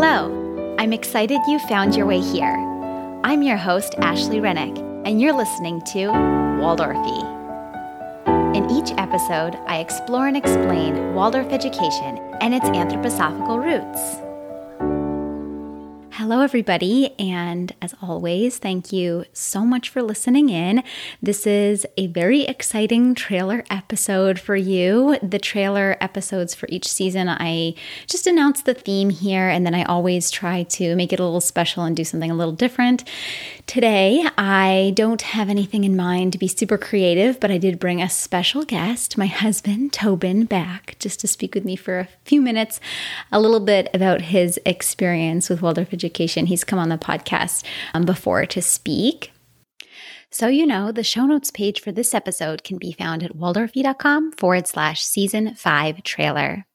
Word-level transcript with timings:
Hello, 0.00 0.76
I'm 0.78 0.92
excited 0.92 1.40
you 1.48 1.58
found 1.58 1.96
your 1.96 2.06
way 2.06 2.20
here. 2.20 2.54
I'm 3.24 3.42
your 3.42 3.56
host, 3.56 3.96
Ashley 3.98 4.38
Rennick, 4.38 4.78
and 5.04 5.20
you're 5.20 5.32
listening 5.32 5.80
to 5.86 6.06
Waldorfy. 6.60 7.18
In 8.54 8.70
each 8.70 8.92
episode, 8.96 9.58
I 9.66 9.78
explore 9.78 10.28
and 10.28 10.36
explain 10.36 11.14
Waldorf 11.14 11.48
education 11.48 12.20
and 12.40 12.54
its 12.54 12.66
anthroposophical 12.66 13.60
roots. 13.60 14.27
Hello, 16.28 16.42
everybody. 16.42 17.18
And 17.18 17.74
as 17.80 17.94
always, 18.02 18.58
thank 18.58 18.92
you 18.92 19.24
so 19.32 19.64
much 19.64 19.88
for 19.88 20.02
listening 20.02 20.50
in. 20.50 20.82
This 21.22 21.46
is 21.46 21.86
a 21.96 22.08
very 22.08 22.42
exciting 22.42 23.14
trailer 23.14 23.64
episode 23.70 24.38
for 24.38 24.54
you. 24.54 25.16
The 25.22 25.38
trailer 25.38 25.96
episodes 26.02 26.54
for 26.54 26.66
each 26.68 26.86
season, 26.86 27.30
I 27.30 27.76
just 28.06 28.26
announce 28.26 28.60
the 28.60 28.74
theme 28.74 29.08
here, 29.08 29.48
and 29.48 29.64
then 29.64 29.74
I 29.74 29.84
always 29.84 30.30
try 30.30 30.64
to 30.64 30.94
make 30.96 31.14
it 31.14 31.18
a 31.18 31.24
little 31.24 31.40
special 31.40 31.84
and 31.84 31.96
do 31.96 32.04
something 32.04 32.30
a 32.30 32.34
little 32.34 32.52
different. 32.52 33.04
Today, 33.66 34.28
I 34.36 34.92
don't 34.96 35.22
have 35.22 35.48
anything 35.48 35.84
in 35.84 35.96
mind 35.96 36.32
to 36.32 36.38
be 36.38 36.46
super 36.46 36.76
creative, 36.76 37.40
but 37.40 37.50
I 37.50 37.56
did 37.56 37.80
bring 37.80 38.02
a 38.02 38.10
special 38.10 38.66
guest, 38.66 39.16
my 39.16 39.28
husband, 39.28 39.94
Tobin, 39.94 40.44
back 40.44 40.96
just 40.98 41.20
to 41.20 41.26
speak 41.26 41.54
with 41.54 41.64
me 41.64 41.74
for 41.74 42.00
a 42.00 42.08
few 42.26 42.42
minutes, 42.42 42.80
a 43.32 43.40
little 43.40 43.60
bit 43.60 43.88
about 43.94 44.20
his 44.20 44.60
experience 44.66 45.48
with 45.48 45.62
Waldorf 45.62 45.94
education. 45.94 46.17
He's 46.26 46.64
come 46.64 46.78
on 46.78 46.88
the 46.88 46.98
podcast 46.98 47.64
um, 47.94 48.04
before 48.04 48.46
to 48.46 48.62
speak. 48.62 49.32
So, 50.30 50.46
you 50.48 50.66
know, 50.66 50.92
the 50.92 51.02
show 51.02 51.24
notes 51.24 51.50
page 51.50 51.80
for 51.80 51.90
this 51.90 52.12
episode 52.12 52.62
can 52.62 52.76
be 52.76 52.92
found 52.92 53.22
at 53.22 53.36
waldorfy.com 53.36 54.32
forward 54.32 54.66
slash 54.66 55.02
season 55.02 55.54
five 55.54 56.02
trailer. 56.02 56.66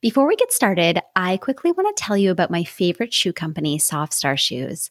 Before 0.00 0.26
we 0.26 0.36
get 0.36 0.52
started, 0.52 1.00
I 1.16 1.36
quickly 1.36 1.72
want 1.72 1.94
to 1.94 2.02
tell 2.02 2.16
you 2.16 2.30
about 2.30 2.50
my 2.50 2.64
favorite 2.64 3.12
shoe 3.12 3.32
company, 3.32 3.78
Softstar 3.78 4.38
Shoes. 4.38 4.90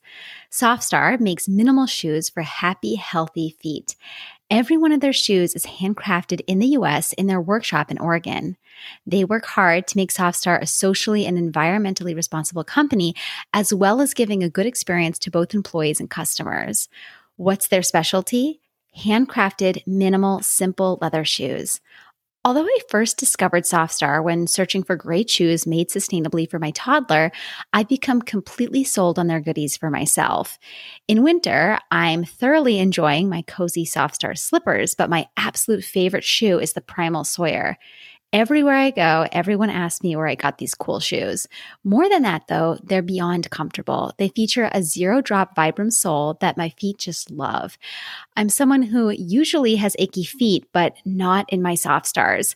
Softstar 0.52 1.20
makes 1.20 1.48
minimal 1.48 1.86
shoes 1.86 2.30
for 2.30 2.42
happy, 2.42 2.96
healthy 2.96 3.56
feet. 3.62 3.96
Every 4.50 4.78
one 4.78 4.94
of 4.94 5.02
their 5.02 5.12
shoes 5.12 5.56
is 5.56 5.66
handcrafted 5.66 6.40
in 6.48 6.60
the 6.60 6.68
US 6.68 7.12
in 7.14 7.28
their 7.28 7.42
workshop 7.42 7.92
in 7.92 7.98
Oregon. 7.98 8.56
They 9.06 9.26
work 9.26 9.46
hard 9.46 9.88
to 9.88 9.98
make 9.98 10.10
Softstar 10.10 10.62
a 10.62 10.66
socially 10.66 11.26
and 11.26 11.38
environmentally 11.38 12.16
responsible 12.16 12.64
company, 12.64 13.14
as 13.54 13.74
well 13.74 14.00
as 14.00 14.14
giving 14.14 14.44
a 14.44 14.50
good 14.50 14.66
experience 14.66 15.20
to 15.20 15.32
both 15.32 15.54
employees 15.54 16.00
and 16.00 16.10
customers. 16.10 16.88
What's 17.36 17.68
their 17.68 17.84
specialty? 17.84 18.62
Handcrafted, 18.98 19.86
minimal, 19.86 20.42
simple 20.42 20.98
leather 21.02 21.26
shoes. 21.26 21.82
Although 22.48 22.64
I 22.64 22.80
first 22.88 23.18
discovered 23.18 23.66
Softstar 23.66 24.24
when 24.24 24.48
searching 24.48 24.82
for 24.82 24.96
great 24.96 25.30
shoes 25.30 25.68
made 25.68 25.90
sustainably 25.90 26.50
for 26.50 26.60
my 26.60 26.72
toddler, 26.72 27.30
I've 27.74 27.90
become 27.90 28.22
completely 28.22 28.86
sold 28.86 29.20
on 29.20 29.28
their 29.28 29.42
goodies 29.42 29.76
for 29.76 29.90
myself. 29.90 30.58
In 31.10 31.24
winter, 31.24 31.78
I'm 31.92 32.24
thoroughly 32.24 32.80
enjoying 32.80 33.28
my 33.28 33.42
cozy 33.42 33.84
Softstar 33.86 34.38
slippers, 34.38 34.96
but 34.96 35.10
my 35.10 35.28
absolute 35.36 35.84
favorite 35.84 36.24
shoe 36.24 36.58
is 36.58 36.72
the 36.72 36.80
Primal 36.80 37.26
Sawyer. 37.26 37.78
Everywhere 38.34 38.76
I 38.76 38.92
go, 38.92 39.26
everyone 39.32 39.70
asks 39.70 40.04
me 40.04 40.14
where 40.18 40.28
I 40.28 40.36
got 40.36 40.58
these 40.58 40.76
cool 40.76 41.00
shoes. 41.00 41.48
More 41.86 42.10
than 42.10 42.24
that, 42.24 42.48
though, 42.50 42.78
they're 42.84 43.02
beyond 43.02 43.50
comfortable. 43.50 44.14
They 44.18 44.28
feature 44.28 44.70
a 44.74 44.84
zero 44.84 45.22
drop 45.22 45.56
Vibram 45.56 45.94
sole 45.94 46.38
that 46.42 46.58
my 46.58 46.70
feet 46.70 46.98
just 46.98 47.32
love. 47.32 47.78
I'm 48.36 48.50
someone 48.50 48.82
who 48.82 49.12
usually 49.12 49.78
has 49.78 49.96
achy 49.98 50.26
feet, 50.26 50.68
but 50.74 50.96
not 51.06 51.46
in 51.54 51.62
my 51.62 51.76
Softstars. 51.76 52.56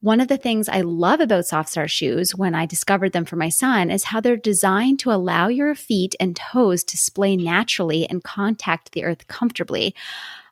One 0.00 0.22
of 0.22 0.28
the 0.28 0.38
things 0.38 0.70
I 0.70 0.80
love 0.80 1.20
about 1.20 1.44
Softstar 1.44 1.86
shoes 1.86 2.34
when 2.34 2.54
I 2.54 2.64
discovered 2.64 3.12
them 3.12 3.26
for 3.26 3.36
my 3.36 3.50
son 3.50 3.90
is 3.90 4.04
how 4.04 4.20
they're 4.20 4.38
designed 4.38 5.00
to 5.00 5.12
allow 5.12 5.48
your 5.48 5.74
feet 5.74 6.14
and 6.18 6.34
toes 6.34 6.82
to 6.84 6.96
splay 6.96 7.36
naturally 7.36 8.08
and 8.08 8.24
contact 8.24 8.92
the 8.92 9.04
earth 9.04 9.26
comfortably. 9.28 9.94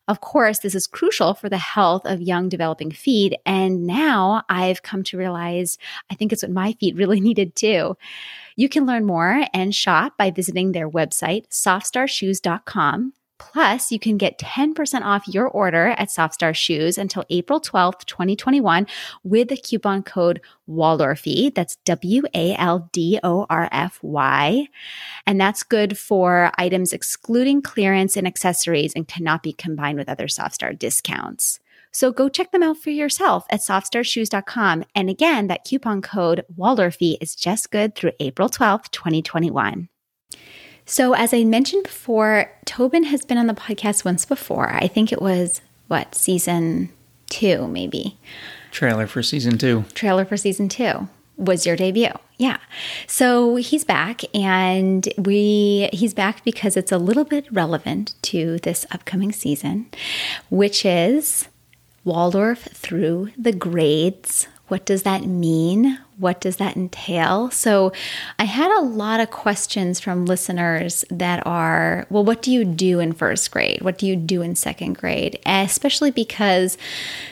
Of 0.09 0.23
course, 0.23 0.61
this 0.61 0.75
is 0.75 0.87
crucial 0.87 1.35
for 1.35 1.51
the 1.51 1.59
health 1.59 2.07
of 2.07 2.23
young 2.23 2.49
developing 2.49 2.91
feet. 2.91 3.35
And 3.45 3.87
now 3.87 4.43
I've 4.49 4.83
come 4.83 5.03
to 5.05 5.19
realize 5.19 5.77
I 6.11 6.15
think 6.15 6.33
it's 6.33 6.43
what 6.43 6.51
my 6.51 6.73
feet 6.73 6.97
really 6.97 7.21
needed 7.21 7.55
too. 7.55 7.97
You 8.57 8.69
can 8.69 8.87
learn 8.87 9.05
more 9.05 9.45
and 9.53 9.75
shop 9.75 10.17
by 10.17 10.31
visiting 10.31 10.73
their 10.73 10.91
website, 10.91 11.49
softstarshoes.com. 11.51 13.13
Plus, 13.39 13.93
you 13.93 13.99
can 13.99 14.19
get 14.19 14.39
10% 14.39 15.03
off 15.03 15.29
your 15.29 15.49
order 15.49 15.89
at 15.89 16.09
Softstar 16.09 16.55
Shoes 16.55 16.99
until 16.99 17.25
April 17.31 17.61
12th, 17.61 18.05
2021 18.05 18.87
with 19.23 19.49
the 19.49 19.57
coupon 19.57 20.03
code 20.03 20.41
Waldorfy. 20.69 21.55
That's 21.55 21.77
W 21.85 22.23
A 22.35 22.55
L 22.57 22.89
D 22.93 23.19
O 23.23 23.47
R 23.49 23.69
F 23.71 24.01
Y. 24.03 24.67
And 25.27 25.41
that's 25.41 25.63
good 25.63 25.97
for 25.97 26.51
items 26.59 26.93
excluding 26.93 27.63
clearance 27.63 28.17
and 28.17 28.27
accessories 28.27 28.93
and 28.95 29.09
cannot 29.09 29.43
be 29.43 29.53
combined 29.53 29.99
with 29.99 30.09
other 30.09 30.27
Softstar 30.27 30.77
discounts. 30.77 31.61
So 31.91 32.13
go 32.13 32.29
check 32.29 32.53
them 32.53 32.63
out 32.63 32.77
for 32.77 32.91
yourself 32.91 33.47
at 33.51 33.61
softstarshoes.com. 33.61 34.85
And 34.95 35.09
again, 35.09 35.47
that 35.47 35.65
coupon 35.65 36.03
code 36.03 36.45
Waldorfy 36.57 37.17
is 37.21 37.35
just 37.35 37.71
good 37.71 37.95
through 37.95 38.13
April 38.21 38.49
12th, 38.49 38.91
2021. 38.91 39.89
So, 40.91 41.13
as 41.13 41.35
I 41.35 41.45
mentioned 41.45 41.83
before, 41.83 42.51
Tobin 42.65 43.05
has 43.05 43.23
been 43.23 43.37
on 43.37 43.47
the 43.47 43.53
podcast 43.53 44.07
once 44.07 44.25
before. 44.25 44.71
I 44.71 44.89
think 44.89 45.13
it 45.13 45.21
was 45.21 45.61
what, 45.87 46.15
season 46.15 46.89
two, 47.29 47.69
maybe? 47.69 48.17
Trailer 48.71 49.07
for 49.07 49.23
season 49.23 49.59
two. 49.59 49.85
Trailer 49.93 50.25
for 50.25 50.39
season 50.39 50.71
two 50.71 51.07
was 51.37 51.67
your 51.67 51.77
debut. 51.77 52.13
Yeah. 52.39 52.57
So 53.07 53.57
he's 53.57 53.85
back 53.85 54.23
and 54.35 55.07
we 55.19 55.91
he's 55.93 56.15
back 56.15 56.43
because 56.43 56.75
it's 56.75 56.91
a 56.91 56.97
little 56.97 57.25
bit 57.25 57.47
relevant 57.53 58.15
to 58.23 58.57
this 58.61 58.87
upcoming 58.91 59.31
season, 59.31 59.91
which 60.49 60.87
is 60.87 61.49
Waldorf 62.03 62.61
through 62.73 63.33
the 63.37 63.53
grades. 63.53 64.49
What 64.69 64.87
does 64.87 65.03
that 65.03 65.27
mean? 65.27 65.99
What 66.19 66.41
does 66.41 66.57
that 66.57 66.77
entail? 66.77 67.51
So, 67.51 67.93
I 68.39 68.45
had 68.45 68.77
a 68.77 68.83
lot 68.83 69.21
of 69.21 69.31
questions 69.31 70.01
from 70.01 70.27
listeners 70.27 71.05
that 71.11 71.47
are, 71.47 72.07
well, 72.11 72.25
what 72.25 72.43
do 72.43 72.51
you 72.51 72.65
do 72.65 73.01
in 73.01 73.13
first 73.13 73.51
grade? 73.51 73.83
What 73.83 73.99
do 73.99 74.07
you 74.07 74.17
do 74.17 74.43
in 74.43 74.57
second 74.57 74.99
grade? 74.99 75.39
Especially 75.47 76.11
because 76.11 76.77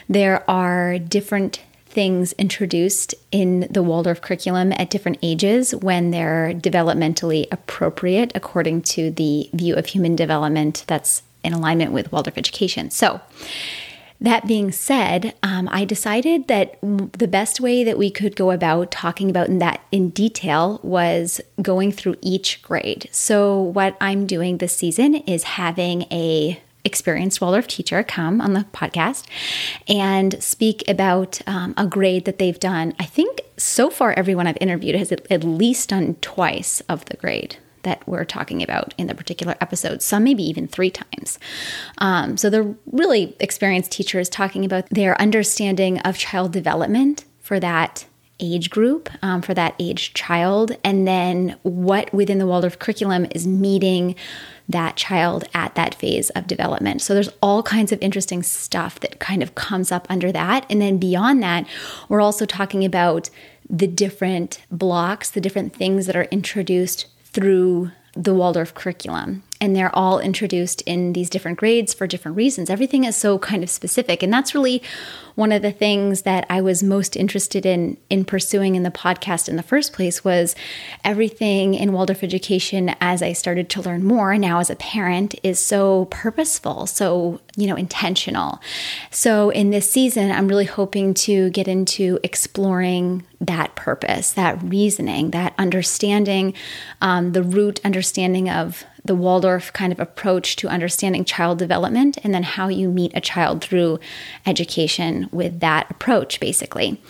there 0.07 0.49
are 0.49 0.97
different 0.99 1.61
things 1.97 2.31
introduced 2.33 3.15
in 3.31 3.67
the 3.71 3.81
Waldorf 3.81 4.21
curriculum 4.21 4.71
at 4.73 4.89
different 4.91 5.17
ages 5.23 5.73
when 5.73 6.11
they're 6.11 6.53
developmentally 6.53 7.47
appropriate 7.51 8.31
according 8.35 8.83
to 8.83 9.09
the 9.09 9.49
view 9.53 9.75
of 9.75 9.87
human 9.87 10.15
development 10.15 10.83
that's 10.85 11.23
in 11.43 11.53
alignment 11.53 11.91
with 11.91 12.11
Waldorf 12.11 12.37
education. 12.37 12.91
So, 12.91 13.19
that 14.19 14.47
being 14.47 14.71
said, 14.71 15.35
um, 15.43 15.69
I 15.71 15.85
decided 15.85 16.47
that 16.47 16.77
the 16.81 17.27
best 17.27 17.59
way 17.59 17.83
that 17.83 17.97
we 17.97 18.09
could 18.09 18.35
go 18.35 18.51
about 18.51 18.91
talking 18.91 19.29
about 19.29 19.47
that 19.59 19.81
in 19.91 20.09
detail 20.09 20.79
was 20.83 21.39
going 21.61 21.91
through 21.91 22.15
each 22.21 22.61
grade. 22.61 23.09
So, 23.11 23.59
what 23.61 23.95
I'm 24.01 24.25
doing 24.25 24.57
this 24.57 24.75
season 24.75 25.15
is 25.15 25.43
having 25.43 26.03
a 26.11 26.61
experienced 26.83 27.41
Waldorf 27.41 27.67
teacher 27.67 28.01
come 28.01 28.39
on 28.39 28.53
the 28.53 28.65
podcast 28.71 29.25
and 29.89 30.41
speak 30.41 30.87
about 30.87 31.41
um, 31.45 31.73
a 31.75 31.85
grade 31.85 32.23
that 32.25 32.39
they've 32.39 32.59
done. 32.59 32.95
I 32.97 33.03
think 33.03 33.41
so 33.57 33.89
far 33.89 34.13
everyone 34.13 34.47
I've 34.47 34.57
interviewed 34.61 34.95
has 34.95 35.11
at 35.11 35.43
least 35.43 35.89
done 35.89 36.15
twice 36.21 36.81
of 36.87 37.03
the 37.05 37.17
grade 37.17 37.57
that 37.87 38.07
we're 38.07 38.25
talking 38.25 38.61
about 38.61 38.93
in 38.97 39.07
the 39.07 39.15
particular 39.15 39.55
episode, 39.61 40.01
some 40.01 40.23
maybe 40.23 40.43
even 40.43 40.67
three 40.67 40.91
times. 40.91 41.39
Um, 41.97 42.37
so 42.37 42.49
the 42.49 42.75
really 42.91 43.35
experienced 43.39 43.91
teacher 43.91 44.19
is 44.19 44.29
talking 44.29 44.63
about 44.65 44.89
their 44.89 45.19
understanding 45.19 45.99
of 45.99 46.17
child 46.17 46.51
development 46.51 47.25
for 47.39 47.59
that 47.59 48.05
age 48.39 48.69
group, 48.69 49.09
um, 49.23 49.41
for 49.41 49.53
that 49.53 49.73
age 49.79 50.13
child, 50.13 50.77
and 50.83 51.07
then 51.07 51.55
what 51.63 52.13
within 52.13 52.37
the 52.37 52.45
Waldorf 52.45 52.77
curriculum 52.77 53.25
is 53.31 53.47
meeting 53.47 54.15
that 54.69 54.95
child 54.95 55.45
at 55.53 55.75
that 55.75 55.95
phase 55.95 56.29
of 56.31 56.45
development. 56.45 57.01
So 57.01 57.13
there's 57.13 57.31
all 57.41 57.63
kinds 57.63 57.91
of 57.91 58.01
interesting 58.01 58.43
stuff 58.43 58.99
that 58.99 59.19
kind 59.19 59.41
of 59.41 59.55
comes 59.55 59.91
up 59.91 60.05
under 60.09 60.31
that. 60.31 60.65
And 60.69 60.81
then 60.81 60.97
beyond 60.97 61.41
that, 61.41 61.65
we're 62.09 62.21
also 62.21 62.45
talking 62.45 62.83
about 62.83 63.29
the 63.69 63.87
different 63.87 64.61
blocks, 64.69 65.31
the 65.31 65.41
different 65.41 65.73
things 65.73 66.05
that 66.05 66.15
are 66.15 66.25
introduced 66.25 67.07
through 67.37 67.91
the 68.15 68.33
Waldorf 68.33 68.73
curriculum. 68.73 69.43
And 69.59 69.75
they're 69.75 69.95
all 69.95 70.19
introduced 70.19 70.81
in 70.81 71.13
these 71.13 71.29
different 71.29 71.57
grades 71.57 71.93
for 71.93 72.07
different 72.07 72.37
reasons. 72.37 72.69
Everything 72.69 73.03
is 73.03 73.15
so 73.15 73.39
kind 73.39 73.63
of 73.63 73.69
specific, 73.69 74.23
and 74.23 74.31
that's 74.31 74.53
really 74.53 74.81
one 75.35 75.51
of 75.51 75.61
the 75.61 75.71
things 75.71 76.23
that 76.23 76.47
I 76.49 76.61
was 76.61 76.81
most 76.81 77.15
interested 77.15 77.63
in 77.63 77.97
in 78.09 78.25
pursuing 78.25 78.75
in 78.75 78.81
the 78.81 78.89
podcast 78.89 79.47
in 79.47 79.55
the 79.55 79.63
first 79.63 79.93
place 79.93 80.23
was 80.23 80.55
everything 81.05 81.75
in 81.75 81.93
Waldorf 81.93 82.23
education 82.23 82.95
as 82.99 83.21
I 83.21 83.33
started 83.33 83.69
to 83.69 83.81
learn 83.81 84.03
more 84.03 84.35
now 84.37 84.59
as 84.59 84.71
a 84.71 84.75
parent 84.75 85.35
is 85.43 85.59
so 85.59 86.05
purposeful, 86.05 86.87
so 86.87 87.39
you 87.55 87.67
know 87.67 87.75
intentional. 87.75 88.59
So 89.11 89.49
in 89.51 89.69
this 89.69 89.89
season, 89.89 90.31
I'm 90.31 90.47
really 90.47 90.65
hoping 90.65 91.13
to 91.13 91.49
get 91.51 91.67
into 91.67 92.19
exploring 92.23 93.23
that 93.39 93.75
purpose, 93.75 94.31
that 94.33 94.61
reasoning, 94.63 95.31
that 95.31 95.53
understanding, 95.57 96.53
um, 97.01 97.33
the 97.33 97.43
root 97.43 97.79
understanding 97.85 98.49
of 98.49 98.83
the 99.07 99.15
Waldorf 99.15 99.73
kind 99.73 99.91
of 99.91 99.99
approach 99.99 100.55
to 100.57 100.67
understanding 100.67 101.25
child 101.25 101.57
development 101.57 102.17
and 102.23 102.33
then 102.33 102.43
how 102.43 102.67
you 102.67 102.89
meet 102.89 103.11
a 103.15 103.21
child 103.21 103.63
through 103.63 103.99
education 104.45 105.29
with 105.31 105.59
that 105.59 105.89
approach, 105.89 106.39
basically. 106.39 107.01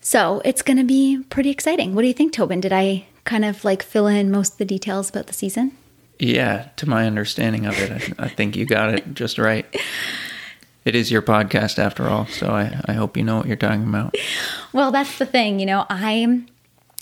So 0.00 0.40
it's 0.44 0.62
going 0.62 0.76
to 0.78 0.84
be 0.84 1.22
pretty 1.30 1.50
exciting. 1.50 1.94
What 1.94 2.02
do 2.02 2.08
you 2.08 2.14
think, 2.14 2.32
Tobin? 2.32 2.60
Did 2.60 2.72
I 2.72 3.06
kind 3.24 3.44
of 3.44 3.64
like 3.64 3.82
fill 3.82 4.06
in 4.06 4.30
most 4.30 4.52
of 4.52 4.58
the 4.58 4.64
details 4.64 5.10
about 5.10 5.26
the 5.26 5.34
season? 5.34 5.72
Yeah, 6.18 6.68
to 6.76 6.88
my 6.88 7.06
understanding 7.06 7.66
of 7.66 7.78
it, 7.78 8.14
I, 8.18 8.24
I 8.24 8.28
think 8.28 8.56
you 8.56 8.66
got 8.66 8.94
it 8.94 9.14
just 9.14 9.38
right. 9.38 9.66
It 10.84 10.94
is 10.94 11.10
your 11.10 11.22
podcast 11.22 11.78
after 11.78 12.08
all, 12.08 12.26
so 12.26 12.48
I, 12.48 12.80
I 12.86 12.92
hope 12.94 13.16
you 13.16 13.22
know 13.22 13.36
what 13.36 13.46
you're 13.46 13.56
talking 13.56 13.86
about. 13.86 14.16
Well, 14.72 14.90
that's 14.90 15.18
the 15.18 15.26
thing. 15.26 15.60
You 15.60 15.66
know, 15.66 15.86
I 15.90 16.42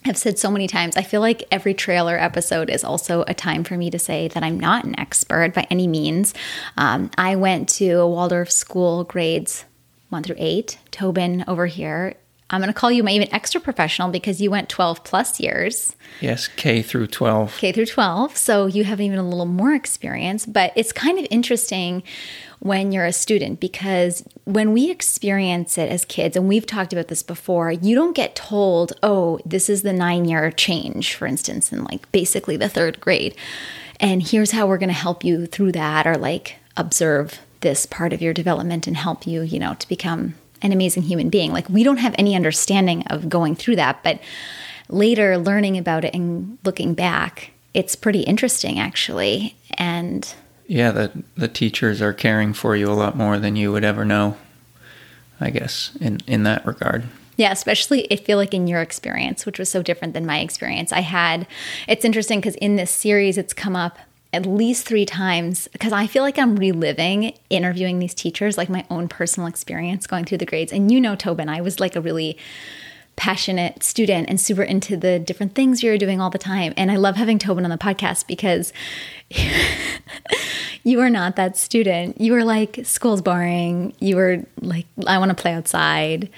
have 0.04 0.16
said 0.16 0.38
so 0.38 0.50
many 0.50 0.66
times, 0.66 0.96
I 0.96 1.02
feel 1.02 1.20
like 1.20 1.44
every 1.50 1.74
trailer 1.74 2.16
episode 2.18 2.70
is 2.70 2.84
also 2.84 3.24
a 3.26 3.34
time 3.34 3.64
for 3.64 3.76
me 3.76 3.90
to 3.90 3.98
say 3.98 4.28
that 4.28 4.42
I'm 4.42 4.58
not 4.58 4.84
an 4.84 4.98
expert 4.98 5.54
by 5.54 5.66
any 5.70 5.86
means. 5.86 6.34
Um, 6.76 7.10
I 7.18 7.36
went 7.36 7.68
to 7.70 7.90
a 7.90 8.08
Waldorf 8.08 8.50
school 8.50 9.04
grades 9.04 9.64
one 10.08 10.22
through 10.22 10.36
eight. 10.38 10.78
Tobin 10.90 11.44
over 11.46 11.66
here 11.66 12.14
I'm 12.50 12.60
going 12.60 12.72
to 12.72 12.78
call 12.78 12.90
you 12.90 13.02
my 13.02 13.10
even 13.10 13.32
extra 13.32 13.60
professional 13.60 14.08
because 14.08 14.40
you 14.40 14.50
went 14.50 14.70
12 14.70 15.04
plus 15.04 15.38
years. 15.38 15.94
Yes, 16.20 16.48
K 16.48 16.80
through 16.80 17.08
12. 17.08 17.58
K 17.58 17.72
through 17.72 17.86
12. 17.86 18.36
So 18.38 18.66
you 18.66 18.84
have 18.84 19.02
even 19.02 19.18
a 19.18 19.28
little 19.28 19.44
more 19.44 19.74
experience. 19.74 20.46
But 20.46 20.72
it's 20.74 20.90
kind 20.90 21.18
of 21.18 21.26
interesting 21.30 22.02
when 22.60 22.90
you're 22.90 23.04
a 23.04 23.12
student 23.12 23.60
because 23.60 24.24
when 24.44 24.72
we 24.72 24.90
experience 24.90 25.76
it 25.76 25.90
as 25.90 26.06
kids, 26.06 26.36
and 26.36 26.48
we've 26.48 26.64
talked 26.64 26.94
about 26.94 27.08
this 27.08 27.22
before, 27.22 27.70
you 27.70 27.94
don't 27.94 28.16
get 28.16 28.34
told, 28.34 28.94
oh, 29.02 29.38
this 29.44 29.68
is 29.68 29.82
the 29.82 29.92
nine 29.92 30.24
year 30.24 30.50
change, 30.50 31.14
for 31.14 31.26
instance, 31.26 31.70
in 31.70 31.84
like 31.84 32.10
basically 32.12 32.56
the 32.56 32.68
third 32.68 32.98
grade. 32.98 33.36
And 34.00 34.22
here's 34.22 34.52
how 34.52 34.66
we're 34.66 34.78
going 34.78 34.88
to 34.88 34.94
help 34.94 35.22
you 35.22 35.44
through 35.44 35.72
that 35.72 36.06
or 36.06 36.16
like 36.16 36.56
observe 36.78 37.40
this 37.60 37.84
part 37.84 38.12
of 38.14 38.22
your 38.22 38.32
development 38.32 38.86
and 38.86 38.96
help 38.96 39.26
you, 39.26 39.42
you 39.42 39.58
know, 39.58 39.74
to 39.74 39.88
become 39.88 40.34
an 40.62 40.72
amazing 40.72 41.04
human 41.04 41.28
being. 41.28 41.52
Like 41.52 41.68
we 41.68 41.82
don't 41.82 41.98
have 41.98 42.14
any 42.18 42.34
understanding 42.34 43.04
of 43.08 43.28
going 43.28 43.54
through 43.54 43.76
that, 43.76 44.02
but 44.02 44.20
later 44.88 45.38
learning 45.38 45.76
about 45.76 46.04
it 46.04 46.14
and 46.14 46.58
looking 46.64 46.94
back, 46.94 47.52
it's 47.74 47.94
pretty 47.94 48.20
interesting 48.20 48.78
actually. 48.78 49.56
And 49.74 50.32
yeah, 50.66 50.90
the 50.90 51.24
the 51.36 51.48
teachers 51.48 52.02
are 52.02 52.12
caring 52.12 52.52
for 52.52 52.76
you 52.76 52.90
a 52.90 52.94
lot 52.94 53.16
more 53.16 53.38
than 53.38 53.56
you 53.56 53.72
would 53.72 53.84
ever 53.84 54.04
know. 54.04 54.36
I 55.40 55.50
guess 55.50 55.92
in 56.00 56.18
in 56.26 56.42
that 56.44 56.66
regard. 56.66 57.04
Yeah, 57.36 57.52
especially 57.52 58.10
I 58.10 58.16
feel 58.16 58.36
like 58.36 58.52
in 58.52 58.66
your 58.66 58.82
experience, 58.82 59.46
which 59.46 59.60
was 59.60 59.68
so 59.68 59.80
different 59.80 60.12
than 60.12 60.26
my 60.26 60.40
experience. 60.40 60.92
I 60.92 61.00
had 61.00 61.46
it's 61.86 62.04
interesting 62.04 62.40
because 62.40 62.56
in 62.56 62.76
this 62.76 62.90
series 62.90 63.38
it's 63.38 63.54
come 63.54 63.76
up 63.76 63.98
at 64.32 64.44
least 64.44 64.86
three 64.86 65.06
times 65.06 65.68
because 65.68 65.92
I 65.92 66.06
feel 66.06 66.22
like 66.22 66.38
I'm 66.38 66.56
reliving 66.56 67.32
interviewing 67.48 67.98
these 67.98 68.14
teachers, 68.14 68.58
like 68.58 68.68
my 68.68 68.84
own 68.90 69.08
personal 69.08 69.48
experience 69.48 70.06
going 70.06 70.24
through 70.24 70.38
the 70.38 70.46
grades. 70.46 70.72
And 70.72 70.92
you 70.92 71.00
know, 71.00 71.16
Tobin, 71.16 71.48
I 71.48 71.60
was 71.60 71.80
like 71.80 71.96
a 71.96 72.00
really 72.00 72.36
passionate 73.16 73.82
student 73.82 74.28
and 74.28 74.40
super 74.40 74.62
into 74.62 74.96
the 74.96 75.18
different 75.18 75.54
things 75.54 75.82
you're 75.82 75.98
doing 75.98 76.20
all 76.20 76.30
the 76.30 76.38
time. 76.38 76.72
And 76.76 76.90
I 76.90 76.96
love 76.96 77.16
having 77.16 77.38
Tobin 77.38 77.64
on 77.64 77.70
the 77.70 77.76
podcast 77.76 78.28
because 78.28 78.72
you 80.84 81.00
are 81.00 81.10
not 81.10 81.34
that 81.34 81.56
student. 81.56 82.20
You 82.20 82.32
were 82.32 82.44
like, 82.44 82.78
school's 82.84 83.20
boring. 83.20 83.92
You 83.98 84.14
were 84.14 84.44
like, 84.60 84.86
I 85.06 85.18
want 85.18 85.30
to 85.30 85.34
play 85.34 85.52
outside. 85.52 86.28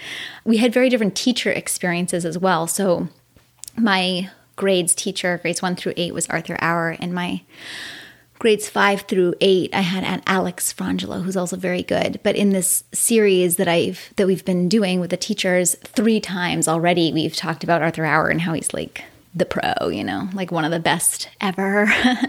We 0.45 0.57
had 0.57 0.73
very 0.73 0.89
different 0.89 1.15
teacher 1.15 1.51
experiences 1.51 2.25
as 2.25 2.39
well. 2.39 2.67
So 2.67 3.09
my 3.77 4.31
grades 4.57 4.95
teacher, 4.95 5.39
grades 5.39 5.63
one 5.63 5.77
through 5.77 5.95
eight, 5.97 6.15
was 6.15 6.27
Arthur 6.29 6.57
Auer, 6.63 6.97
and 7.01 7.15
my 7.15 7.43
grades 8.41 8.69
five 8.69 9.03
through 9.03 9.35
eight, 9.41 9.71
I 9.75 9.83
had 9.83 10.03
Aunt 10.03 10.25
Alex 10.27 10.73
Frangelo, 10.73 11.23
who's 11.23 11.37
also 11.37 11.57
very 11.57 11.83
good. 11.83 12.19
But 12.23 12.37
in 12.37 12.51
this 12.51 12.85
series 12.93 13.57
that 13.57 13.69
I've 13.69 14.13
that 14.17 14.27
we've 14.27 14.45
been 14.45 14.69
doing 14.69 14.99
with 14.99 15.11
the 15.11 15.17
teachers, 15.17 15.77
three 15.85 16.21
times 16.21 16.67
already, 16.67 17.13
we've 17.13 17.37
talked 17.37 17.63
about 17.63 17.83
Arthur 17.83 18.05
Auer 18.05 18.29
and 18.29 18.41
how 18.41 18.55
he's 18.55 18.75
like 18.75 19.05
the 19.35 19.45
pro, 19.45 19.89
you 19.89 20.03
know, 20.03 20.29
like 20.33 20.51
one 20.51 20.65
of 20.65 20.73
the 20.73 20.81
best 20.81 21.29
ever, 21.41 21.87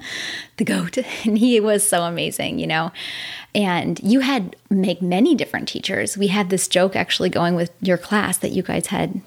the 0.58 0.66
goat. 0.66 0.98
And 1.26 1.38
he 1.38 1.60
was 1.60 1.88
so 1.88 2.04
amazing, 2.04 2.60
you 2.60 2.68
know. 2.68 2.92
And 3.56 4.00
you 4.04 4.20
had 4.20 4.56
make 4.70 5.02
many 5.02 5.34
different 5.34 5.68
teachers. 5.68 6.18
We 6.18 6.28
had 6.28 6.50
this 6.50 6.68
joke 6.68 6.96
actually 6.96 7.30
going 7.30 7.56
with 7.56 7.72
your 7.82 7.98
class 7.98 8.38
that 8.40 8.52
you 8.52 8.62
guys 8.62 8.88
had 8.88 9.22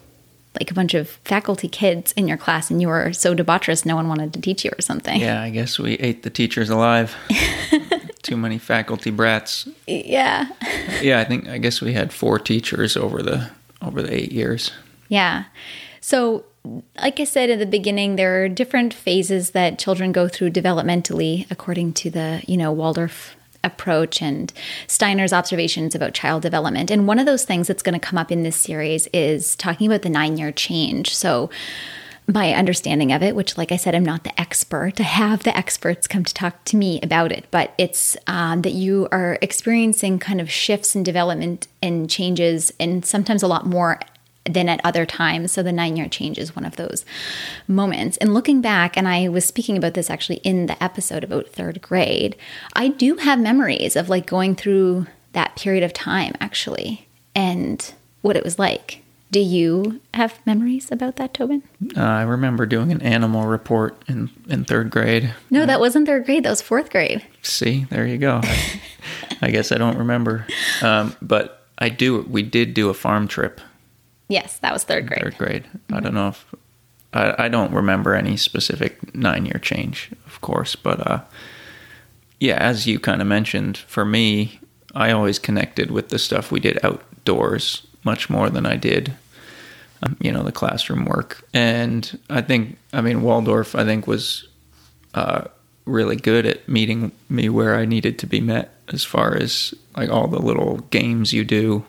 like 0.59 0.71
a 0.71 0.75
bunch 0.75 0.95
of 0.95 1.09
faculty 1.25 1.69
kids 1.69 2.12
in 2.12 2.29
your 2.29 2.37
class 2.37 2.71
and 2.71 2.81
you 2.81 2.89
were 2.89 3.12
so 3.12 3.35
debaucherous 3.35 3.85
no 3.85 3.97
one 3.97 4.09
wanted 4.09 4.33
to 4.35 4.41
teach 4.41 4.65
you 4.65 4.71
or 4.77 4.81
something. 4.81 5.21
Yeah, 5.21 5.43
I 5.43 5.51
guess 5.51 5.79
we 5.79 5.95
ate 5.95 6.23
the 6.23 6.31
teachers 6.31 6.71
alive. 6.71 7.15
Too 8.23 8.37
many 8.37 8.59
faculty 8.59 9.11
brats. 9.11 9.69
Yeah. 9.87 10.49
yeah, 11.03 11.21
I 11.21 11.25
think 11.25 11.49
I 11.49 11.59
guess 11.59 11.81
we 11.81 11.93
had 11.93 12.12
four 12.12 12.39
teachers 12.39 12.97
over 12.97 13.23
the 13.23 13.51
over 13.83 14.01
the 14.01 14.15
8 14.15 14.33
years. 14.33 14.71
Yeah. 15.09 15.45
So 16.01 16.45
like 17.00 17.21
I 17.21 17.25
said 17.25 17.50
at 17.50 17.59
the 17.59 17.67
beginning, 17.67 18.17
there 18.17 18.43
are 18.43 18.49
different 18.49 18.95
phases 18.95 19.50
that 19.50 19.79
children 19.79 20.12
go 20.12 20.29
through 20.29 20.50
developmentally 20.50 21.47
according 21.50 21.93
to 21.95 22.11
the, 22.11 22.43
you 22.47 22.57
know, 22.57 22.73
Waldorf 22.73 23.37
approach 23.64 24.22
and 24.22 24.52
Steiner's 24.87 25.32
observations 25.32 25.94
about 25.94 26.14
child 26.14 26.43
development. 26.43 26.90
And 26.90 27.06
one 27.06 27.19
of 27.19 27.26
those 27.26 27.44
things 27.44 27.66
that's 27.66 27.82
going 27.82 27.99
to 27.99 28.06
come 28.06 28.19
up 28.19 28.31
in 28.31 28.43
this 28.43 28.56
series 28.56 29.08
is 29.08 29.56
talking 29.56 29.87
about 29.87 30.02
the 30.02 30.11
nine 30.11 30.37
year 30.37 30.52
change. 30.52 31.14
So, 31.14 31.50
my 32.26 32.55
understanding 32.55 33.12
of 33.12 33.22
it, 33.22 33.37
which, 33.37 33.58
like 33.58 33.70
I 33.70 33.76
said, 33.76 33.94
I'm 33.94 34.05
not 34.05 34.25
the 34.25 34.40
expert, 34.40 34.96
to 34.96 35.02
have 35.02 35.43
the 35.43 35.55
experts 35.55 36.06
come 36.06 36.25
to 36.25 36.32
talk 36.32 36.64
to 36.64 36.76
me 36.76 36.99
about 37.02 37.32
it, 37.32 37.44
but 37.50 37.75
it's 37.76 38.16
um, 38.26 38.62
that 38.62 38.72
you 38.72 39.08
are 39.12 39.37
experiencing 39.43 40.19
kind 40.19 40.40
of 40.40 40.50
shifts 40.50 40.96
in 40.96 41.02
development 41.02 41.69
and 41.82 42.08
changes, 42.08 42.72
and 42.81 43.05
sometimes 43.05 43.43
a 43.43 43.46
lot 43.46 43.66
more 43.66 44.00
than 44.44 44.69
at 44.69 44.81
other 44.85 45.06
times. 45.06 45.52
So 45.52 45.62
the 45.62 45.73
nine 45.73 45.96
year 45.96 46.08
change 46.08 46.38
is 46.38 46.55
one 46.55 46.64
of 46.64 46.76
those 46.76 47.05
moments. 47.67 48.17
And 48.19 48.35
looking 48.35 48.61
back, 48.61 48.96
and 48.96 49.08
I 49.08 49.29
was 49.29 49.44
speaking 49.44 49.76
about 49.76 49.94
this 49.94 50.11
actually 50.11 50.37
in 50.38 50.67
the 50.67 50.82
episode 50.82 51.25
about 51.25 51.49
third 51.49 51.81
grade, 51.81 52.37
I 52.75 52.88
do 52.88 53.17
have 53.17 53.38
memories 53.38 53.96
of 53.96 54.08
like 54.08 54.26
going 54.26 54.55
through 54.55 55.06
that 55.32 55.56
period 55.56 55.82
of 55.82 55.93
time 55.93 56.35
actually 56.41 57.08
and 57.35 57.94
what 58.23 58.37
it 58.37 58.44
was 58.44 58.58
like. 58.58 59.00
Do 59.31 59.41
you 59.41 60.00
have 60.12 60.38
memories 60.47 60.93
about 60.93 61.17
that, 61.17 61.35
Tobin? 61.35 61.64
Uh, 61.97 62.02
I 62.02 62.23
remember 62.23 62.67
doing 62.67 62.93
an 62.93 63.02
animal 63.02 63.47
report 63.47 64.00
in, 64.07 64.30
in 64.49 64.64
third 64.64 64.90
grade. 64.90 65.35
No, 65.50 65.66
that 65.66 65.80
wasn't 65.80 66.07
third 66.07 66.25
grade. 66.25 66.45
That 66.45 66.50
was 66.50 66.62
fourth 66.62 66.88
grade. 66.88 67.26
See, 67.42 67.85
there 67.90 68.07
you 68.07 68.19
go. 68.19 68.40
I, 68.45 68.80
I 69.42 69.50
guess 69.50 69.73
I 69.73 69.76
don't 69.76 69.99
remember. 69.99 70.47
Um, 70.83 71.16
but 71.21 71.66
I 71.78 71.88
do. 71.88 72.21
We 72.30 72.42
did 72.42 72.75
do 72.75 72.90
a 72.90 72.95
farm 72.95 73.26
trip 73.26 73.61
Yes, 74.28 74.59
that 74.59 74.73
was 74.73 74.85
third 74.85 75.07
grade. 75.07 75.23
Third 75.23 75.38
grade. 75.38 75.64
I 75.93 76.00
don't 76.00 76.14
know 76.14 76.28
if 76.28 76.54
I, 77.12 77.45
I 77.45 77.49
don't 77.49 77.73
remember 77.73 78.14
any 78.14 78.37
specific 78.37 79.14
nine 79.14 79.47
year 79.47 79.59
change, 79.62 80.11
of 80.26 80.40
course, 80.40 80.76
but 80.76 81.07
uh, 81.07 81.21
yeah, 82.40 82.57
as 82.57 82.87
you 82.87 82.99
kind 82.99 83.21
of 83.21 83.26
mentioned, 83.26 83.78
for 83.78 84.04
me, 84.04 84.61
I 84.95 85.11
always 85.11 85.38
connected 85.38 85.90
with 85.90 86.09
the 86.09 86.19
stuff 86.19 86.50
we 86.50 86.61
did 86.61 86.85
outdoors 86.85 87.87
much 88.04 88.28
more 88.28 88.50
than 88.50 88.66
I 88.66 88.76
did, 88.76 89.14
um, 90.02 90.16
you 90.21 90.31
know, 90.31 90.43
the 90.43 90.52
classroom 90.52 91.04
work. 91.04 91.47
And 91.52 92.19
I 92.28 92.43
think, 92.43 92.78
I 92.93 93.00
mean, 93.00 93.23
Waldorf, 93.23 93.75
I 93.75 93.85
think 93.85 94.07
was 94.07 94.47
uh, 95.14 95.45
really 95.85 96.16
good 96.16 96.47
at 96.47 96.69
meeting 96.69 97.12
me 97.28 97.49
where 97.49 97.76
I 97.76 97.85
needed 97.85 98.19
to 98.21 98.26
be 98.26 98.40
met 98.40 98.75
as 98.88 99.04
far 99.04 99.35
as 99.35 99.75
like 99.97 100.11
all 100.11 100.28
the 100.28 100.38
little 100.40 100.78
games 100.90 101.33
you 101.33 101.45
do 101.45 101.85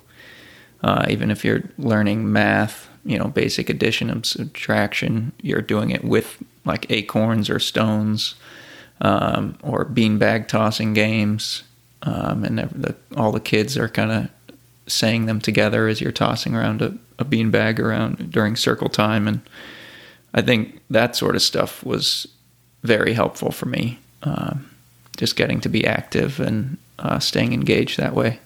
uh, 0.83 1.05
even 1.09 1.31
if 1.31 1.43
you're 1.43 1.63
learning 1.77 2.31
math, 2.31 2.89
you 3.05 3.17
know, 3.17 3.27
basic 3.27 3.69
addition 3.69 4.09
and 4.09 4.25
subtraction, 4.25 5.31
you're 5.41 5.61
doing 5.61 5.91
it 5.91 6.03
with 6.03 6.41
like 6.65 6.89
acorns 6.89 7.49
or 7.49 7.59
stones, 7.59 8.35
um, 9.01 9.57
or 9.61 9.85
beanbag 9.85 10.47
tossing 10.47 10.93
games, 10.93 11.63
um, 12.03 12.43
and 12.43 12.59
the, 12.59 12.95
all 13.15 13.31
the 13.31 13.39
kids 13.39 13.77
are 13.77 13.89
kind 13.89 14.11
of 14.11 14.29
saying 14.87 15.25
them 15.25 15.41
together 15.41 15.87
as 15.87 15.99
you're 16.01 16.11
tossing 16.11 16.55
around 16.55 16.81
a, 16.81 16.97
a 17.19 17.25
beanbag 17.25 17.79
around 17.79 18.31
during 18.31 18.55
circle 18.55 18.89
time, 18.89 19.27
and 19.27 19.41
I 20.33 20.41
think 20.41 20.81
that 20.89 21.15
sort 21.15 21.35
of 21.35 21.41
stuff 21.41 21.83
was 21.83 22.27
very 22.83 23.13
helpful 23.13 23.51
for 23.51 23.65
me. 23.65 23.99
Um, 24.23 24.69
just 25.17 25.35
getting 25.35 25.61
to 25.61 25.69
be 25.69 25.85
active 25.85 26.39
and 26.39 26.77
uh, 26.99 27.19
staying 27.19 27.53
engaged 27.53 27.97
that 27.97 28.13
way 28.13 28.39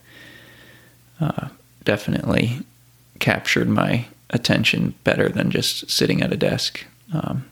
uh, 1.20 1.50
definitely 1.90 2.60
captured 3.18 3.68
my 3.68 4.06
attention 4.30 4.94
better 5.04 5.28
than 5.28 5.50
just 5.50 5.90
sitting 5.90 6.22
at 6.22 6.32
a 6.32 6.38
desk. 6.38 6.86
Um, 7.12 7.50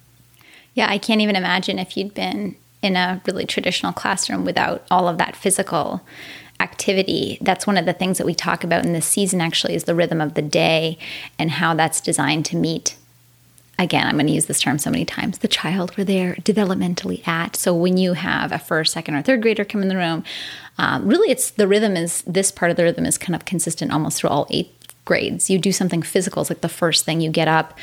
yeah, 0.75 0.85
I 0.91 0.99
can't 0.99 1.21
even 1.21 1.35
imagine 1.35 1.79
if 1.79 1.97
you'd 1.97 2.13
been 2.13 2.55
in 2.83 2.95
a 2.95 3.19
really 3.25 3.47
traditional 3.47 3.93
classroom 3.93 4.45
without 4.45 4.85
all 4.91 5.07
of 5.07 5.17
that 5.17 5.35
physical 5.35 6.01
activity. 6.59 7.39
That's 7.41 7.65
one 7.65 7.77
of 7.77 7.87
the 7.87 7.93
things 7.93 8.19
that 8.19 8.27
we 8.27 8.35
talk 8.35 8.63
about 8.63 8.85
in 8.85 8.93
this 8.93 9.07
season, 9.07 9.41
actually, 9.41 9.73
is 9.73 9.85
the 9.85 9.95
rhythm 9.95 10.21
of 10.21 10.35
the 10.35 10.43
day 10.43 10.99
and 11.39 11.49
how 11.49 11.73
that's 11.73 11.99
designed 11.99 12.45
to 12.45 12.55
meet. 12.55 12.95
Again, 13.79 14.07
I'm 14.07 14.15
going 14.15 14.27
to 14.27 14.33
use 14.33 14.45
this 14.45 14.59
term 14.59 14.79
so 14.79 14.89
many 14.89 15.05
times 15.05 15.37
the 15.37 15.47
child 15.47 15.95
where 15.95 16.05
they're 16.05 16.35
developmentally 16.35 17.27
at. 17.27 17.55
So, 17.55 17.75
when 17.75 17.97
you 17.97 18.13
have 18.13 18.51
a 18.51 18.57
first, 18.57 18.93
second, 18.93 19.15
or 19.15 19.21
third 19.21 19.41
grader 19.41 19.63
come 19.63 19.81
in 19.83 19.87
the 19.87 19.95
room, 19.95 20.23
um, 20.79 21.07
really 21.07 21.29
it's 21.29 21.51
the 21.51 21.67
rhythm 21.67 21.95
is 21.95 22.23
this 22.23 22.51
part 22.51 22.71
of 22.71 22.77
the 22.77 22.83
rhythm 22.83 23.05
is 23.05 23.17
kind 23.17 23.35
of 23.35 23.45
consistent 23.45 23.91
almost 23.91 24.19
through 24.19 24.31
all 24.31 24.47
eight 24.49 24.71
grades. 25.05 25.49
You 25.49 25.59
do 25.59 25.71
something 25.71 26.01
physical, 26.01 26.41
it's 26.41 26.49
like 26.49 26.61
the 26.61 26.69
first 26.69 27.05
thing 27.05 27.21
you 27.21 27.29
get 27.29 27.47
up, 27.47 27.77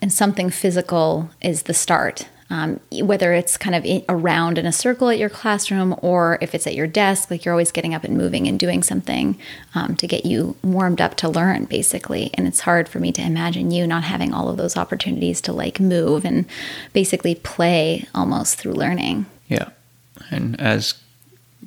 and 0.00 0.12
something 0.12 0.48
physical 0.48 1.30
is 1.42 1.62
the 1.62 1.74
start 1.74 2.26
um, 2.50 2.80
whether 2.92 3.32
it's 3.32 3.56
kind 3.56 3.76
of 3.76 3.84
in, 3.84 4.04
around 4.08 4.58
in 4.58 4.66
a 4.66 4.72
circle 4.72 5.08
at 5.08 5.18
your 5.18 5.30
classroom 5.30 5.94
or 6.02 6.36
if 6.40 6.54
it's 6.54 6.66
at 6.66 6.74
your 6.74 6.88
desk, 6.88 7.30
like 7.30 7.44
you're 7.44 7.54
always 7.54 7.70
getting 7.70 7.94
up 7.94 8.04
and 8.04 8.18
moving 8.18 8.48
and 8.48 8.58
doing 8.58 8.82
something 8.82 9.38
um, 9.74 9.94
to 9.96 10.06
get 10.06 10.26
you 10.26 10.56
warmed 10.62 11.00
up 11.00 11.14
to 11.16 11.28
learn, 11.28 11.64
basically. 11.64 12.30
And 12.34 12.46
it's 12.46 12.60
hard 12.60 12.88
for 12.88 12.98
me 12.98 13.12
to 13.12 13.22
imagine 13.22 13.70
you 13.70 13.86
not 13.86 14.02
having 14.02 14.34
all 14.34 14.48
of 14.48 14.56
those 14.56 14.76
opportunities 14.76 15.40
to 15.42 15.52
like 15.52 15.78
move 15.78 16.24
and 16.24 16.44
basically 16.92 17.36
play 17.36 18.06
almost 18.14 18.58
through 18.58 18.74
learning. 18.74 19.26
Yeah. 19.48 19.70
And 20.30 20.60
as 20.60 20.94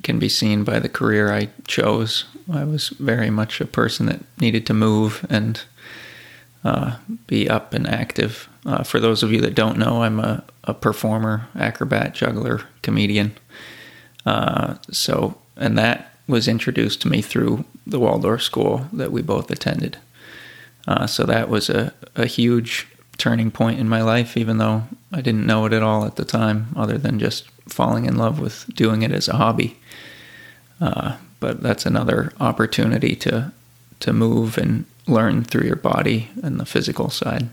can 0.02 0.18
be 0.18 0.28
seen 0.28 0.64
by 0.64 0.78
the 0.78 0.88
career 0.88 1.32
I 1.32 1.48
chose, 1.66 2.26
I 2.52 2.64
was 2.64 2.90
very 2.90 3.30
much 3.30 3.60
a 3.60 3.66
person 3.66 4.06
that 4.06 4.20
needed 4.38 4.66
to 4.66 4.74
move 4.74 5.24
and 5.30 5.62
uh, 6.62 6.96
be 7.26 7.48
up 7.48 7.72
and 7.72 7.86
active. 7.86 8.48
Uh, 8.66 8.82
for 8.82 9.00
those 9.00 9.22
of 9.22 9.32
you 9.32 9.40
that 9.40 9.54
don't 9.54 9.78
know, 9.78 10.02
I'm 10.02 10.20
a, 10.20 10.44
a 10.64 10.74
performer, 10.74 11.48
acrobat, 11.58 12.14
juggler, 12.14 12.62
comedian. 12.82 13.36
Uh, 14.26 14.74
so, 14.90 15.38
and 15.56 15.78
that 15.78 16.12
was 16.26 16.48
introduced 16.48 17.02
to 17.02 17.08
me 17.08 17.20
through 17.20 17.64
the 17.86 18.00
Waldorf 18.00 18.42
school 18.42 18.86
that 18.92 19.12
we 19.12 19.22
both 19.22 19.50
attended. 19.50 19.98
Uh, 20.86 21.06
so 21.06 21.24
that 21.24 21.48
was 21.48 21.68
a, 21.68 21.92
a 22.16 22.26
huge 22.26 22.86
turning 23.18 23.50
point 23.50 23.78
in 23.78 23.88
my 23.88 24.02
life, 24.02 24.36
even 24.36 24.58
though 24.58 24.84
I 25.12 25.20
didn't 25.20 25.46
know 25.46 25.66
it 25.66 25.72
at 25.72 25.82
all 25.82 26.04
at 26.04 26.16
the 26.16 26.24
time, 26.24 26.68
other 26.76 26.98
than 26.98 27.18
just 27.18 27.48
falling 27.68 28.06
in 28.06 28.16
love 28.16 28.40
with 28.40 28.66
doing 28.74 29.02
it 29.02 29.12
as 29.12 29.28
a 29.28 29.36
hobby. 29.36 29.78
Uh, 30.80 31.16
but 31.40 31.62
that's 31.62 31.86
another 31.86 32.32
opportunity 32.40 33.14
to 33.16 33.52
to 34.00 34.12
move 34.12 34.58
and 34.58 34.84
learn 35.06 35.44
through 35.44 35.66
your 35.66 35.76
body 35.76 36.28
and 36.42 36.58
the 36.58 36.66
physical 36.66 37.10
side. 37.10 37.48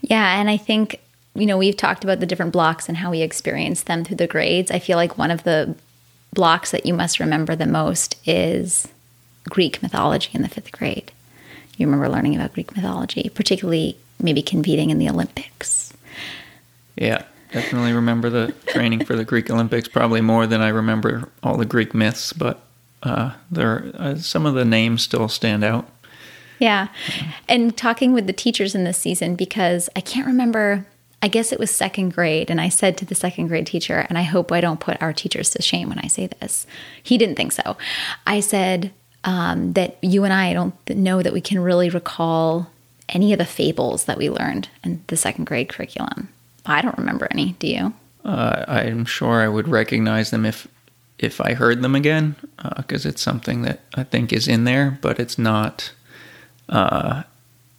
Yeah, 0.00 0.38
and 0.40 0.48
I 0.48 0.56
think 0.56 1.00
you 1.34 1.46
know, 1.46 1.58
we've 1.58 1.76
talked 1.76 2.04
about 2.04 2.20
the 2.20 2.26
different 2.26 2.52
blocks 2.52 2.88
and 2.88 2.98
how 2.98 3.10
we 3.10 3.22
experience 3.22 3.82
them 3.82 4.04
through 4.04 4.16
the 4.16 4.26
grades. 4.26 4.70
I 4.70 4.78
feel 4.78 4.96
like 4.96 5.18
one 5.18 5.30
of 5.30 5.44
the 5.44 5.74
blocks 6.34 6.70
that 6.70 6.86
you 6.86 6.94
must 6.94 7.20
remember 7.20 7.54
the 7.54 7.66
most 7.66 8.16
is 8.26 8.88
Greek 9.48 9.82
mythology 9.82 10.30
in 10.32 10.42
the 10.42 10.48
fifth 10.48 10.72
grade. 10.72 11.12
You 11.76 11.86
remember 11.86 12.08
learning 12.08 12.36
about 12.36 12.52
Greek 12.52 12.74
mythology, 12.76 13.30
particularly 13.34 13.96
maybe 14.20 14.42
competing 14.42 14.90
in 14.90 14.98
the 14.98 15.08
Olympics. 15.08 15.92
Yeah, 16.96 17.24
definitely 17.52 17.92
remember 17.92 18.28
the 18.28 18.52
training 18.66 19.04
for 19.04 19.16
the 19.16 19.24
Greek 19.24 19.50
Olympics, 19.50 19.88
probably 19.88 20.20
more 20.20 20.46
than 20.46 20.60
I 20.60 20.68
remember 20.68 21.28
all 21.42 21.56
the 21.56 21.64
Greek 21.64 21.94
myths, 21.94 22.32
but 22.32 22.62
uh, 23.02 23.32
there 23.50 23.90
uh, 23.94 24.16
some 24.16 24.44
of 24.44 24.54
the 24.54 24.64
names 24.64 25.02
still 25.02 25.28
stand 25.28 25.64
out. 25.64 25.88
Yeah. 26.58 26.88
And 27.48 27.74
talking 27.74 28.12
with 28.12 28.26
the 28.26 28.34
teachers 28.34 28.74
in 28.74 28.84
this 28.84 28.98
season, 28.98 29.34
because 29.34 29.88
I 29.96 30.02
can't 30.02 30.26
remember 30.26 30.84
I 31.22 31.28
guess 31.28 31.52
it 31.52 31.58
was 31.58 31.70
second 31.70 32.14
grade. 32.14 32.50
And 32.50 32.60
I 32.60 32.68
said 32.68 32.96
to 32.98 33.04
the 33.04 33.14
second 33.14 33.48
grade 33.48 33.66
teacher, 33.66 34.06
and 34.08 34.16
I 34.16 34.22
hope 34.22 34.50
I 34.50 34.60
don't 34.60 34.80
put 34.80 35.00
our 35.02 35.12
teachers 35.12 35.50
to 35.50 35.62
shame 35.62 35.88
when 35.88 35.98
I 35.98 36.06
say 36.06 36.26
this. 36.26 36.66
He 37.02 37.18
didn't 37.18 37.36
think 37.36 37.52
so. 37.52 37.76
I 38.26 38.40
said 38.40 38.90
um, 39.24 39.74
that 39.74 39.98
you 40.02 40.24
and 40.24 40.32
I 40.32 40.52
don't 40.52 40.74
know 40.88 41.22
that 41.22 41.32
we 41.32 41.40
can 41.40 41.58
really 41.58 41.90
recall 41.90 42.70
any 43.08 43.32
of 43.32 43.38
the 43.38 43.44
fables 43.44 44.04
that 44.04 44.18
we 44.18 44.30
learned 44.30 44.68
in 44.82 45.02
the 45.08 45.16
second 45.16 45.44
grade 45.44 45.68
curriculum. 45.68 46.28
I 46.64 46.80
don't 46.80 46.96
remember 46.96 47.28
any. 47.30 47.52
Do 47.52 47.66
you? 47.66 47.94
Uh, 48.24 48.64
I'm 48.68 49.04
sure 49.04 49.42
I 49.42 49.48
would 49.48 49.68
recognize 49.68 50.30
them 50.30 50.44
if 50.44 50.68
if 51.18 51.38
I 51.38 51.52
heard 51.52 51.82
them 51.82 51.94
again, 51.94 52.34
because 52.78 53.04
uh, 53.04 53.10
it's 53.10 53.20
something 53.20 53.60
that 53.62 53.80
I 53.94 54.04
think 54.04 54.32
is 54.32 54.48
in 54.48 54.64
there, 54.64 54.98
but 55.02 55.20
it's 55.20 55.38
not 55.38 55.92
uh, 56.70 57.24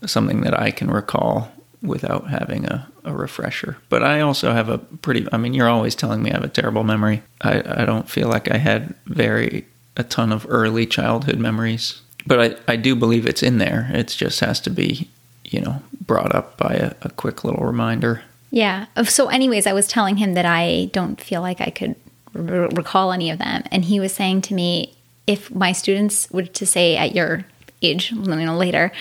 something 0.05 0.41
that 0.41 0.59
I 0.59 0.69
can 0.69 0.91
recall 0.91 1.51
without 1.81 2.29
having 2.29 2.65
a, 2.65 2.90
a 3.03 3.13
refresher. 3.13 3.77
But 3.89 4.03
I 4.03 4.21
also 4.21 4.53
have 4.53 4.69
a 4.69 4.77
pretty, 4.77 5.27
I 5.31 5.37
mean, 5.37 5.53
you're 5.53 5.69
always 5.69 5.95
telling 5.95 6.23
me 6.23 6.31
I 6.31 6.35
have 6.35 6.43
a 6.43 6.49
terrible 6.49 6.83
memory. 6.83 7.23
I, 7.41 7.81
I 7.81 7.85
don't 7.85 8.09
feel 8.09 8.27
like 8.27 8.51
I 8.51 8.57
had 8.57 8.93
very, 9.05 9.65
a 9.97 10.03
ton 10.03 10.31
of 10.31 10.45
early 10.49 10.85
childhood 10.85 11.37
memories. 11.37 12.01
But 12.25 12.39
I, 12.39 12.73
I 12.73 12.75
do 12.75 12.95
believe 12.95 13.25
it's 13.25 13.43
in 13.43 13.57
there. 13.57 13.89
It 13.93 14.07
just 14.07 14.39
has 14.39 14.59
to 14.61 14.69
be, 14.69 15.09
you 15.43 15.59
know, 15.59 15.81
brought 16.05 16.33
up 16.33 16.57
by 16.57 16.73
a, 16.75 16.93
a 17.01 17.09
quick 17.09 17.43
little 17.43 17.65
reminder. 17.65 18.23
Yeah. 18.51 18.85
So, 19.05 19.27
anyways, 19.27 19.65
I 19.67 19.73
was 19.73 19.87
telling 19.87 20.17
him 20.17 20.33
that 20.33 20.45
I 20.45 20.89
don't 20.93 21.19
feel 21.19 21.41
like 21.41 21.61
I 21.61 21.69
could 21.69 21.95
r- 22.35 22.69
recall 22.69 23.11
any 23.11 23.29
of 23.31 23.39
them. 23.39 23.63
And 23.71 23.85
he 23.85 23.99
was 23.99 24.13
saying 24.13 24.43
to 24.43 24.53
me, 24.53 24.95
if 25.27 25.53
my 25.53 25.71
students 25.71 26.29
were 26.31 26.43
to 26.43 26.65
say 26.65 26.97
at 26.97 27.15
your 27.15 27.45
age, 27.81 28.11
you 28.11 28.21
know, 28.21 28.57
later 28.57 28.91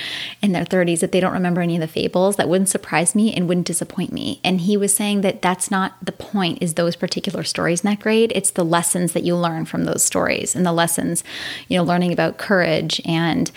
in 0.42 0.52
their 0.52 0.64
30s, 0.64 1.00
that 1.00 1.12
they 1.12 1.20
don't 1.20 1.32
remember 1.32 1.60
any 1.60 1.76
of 1.76 1.80
the 1.80 1.88
fables, 1.88 2.37
that 2.37 2.49
wouldn't 2.49 2.68
surprise 2.68 3.14
me 3.14 3.32
and 3.34 3.49
wouldn't 3.49 3.66
disappoint 3.66 4.12
me. 4.12 4.40
And 4.42 4.60
he 4.62 4.76
was 4.76 4.94
saying 4.94 5.20
that 5.20 5.42
that's 5.42 5.70
not 5.70 5.94
the 6.02 6.12
point, 6.12 6.62
is 6.62 6.75
those 6.75 6.96
particular 6.96 7.44
stories 7.44 7.82
in 7.82 7.90
that 7.90 8.00
grade. 8.00 8.32
It's 8.34 8.50
the 8.50 8.64
lessons 8.64 9.12
that 9.12 9.25
you 9.25 9.37
learn 9.37 9.64
from 9.64 9.84
those 9.84 10.02
stories 10.02 10.54
and 10.56 10.64
the 10.64 10.72
lessons, 10.72 11.22
you 11.68 11.76
know, 11.76 11.84
learning 11.84 12.12
about 12.12 12.38
courage 12.38 13.00
and, 13.04 13.50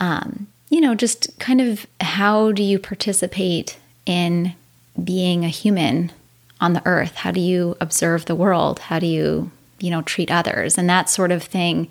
um, 0.00 0.46
you 0.68 0.80
know, 0.80 0.94
just 0.94 1.38
kind 1.38 1.60
of 1.60 1.86
how 2.00 2.52
do 2.52 2.62
you 2.62 2.78
participate 2.78 3.78
in 4.06 4.54
being 5.02 5.44
a 5.44 5.48
human 5.48 6.12
on 6.60 6.72
the 6.72 6.82
earth? 6.86 7.16
How 7.16 7.30
do 7.30 7.40
you 7.40 7.76
observe 7.80 8.24
the 8.24 8.34
world? 8.34 8.78
How 8.78 8.98
do 8.98 9.06
you, 9.06 9.50
you 9.80 9.90
know, 9.90 10.02
treat 10.02 10.30
others? 10.30 10.78
And 10.78 10.88
that 10.88 11.10
sort 11.10 11.32
of 11.32 11.42
thing 11.42 11.88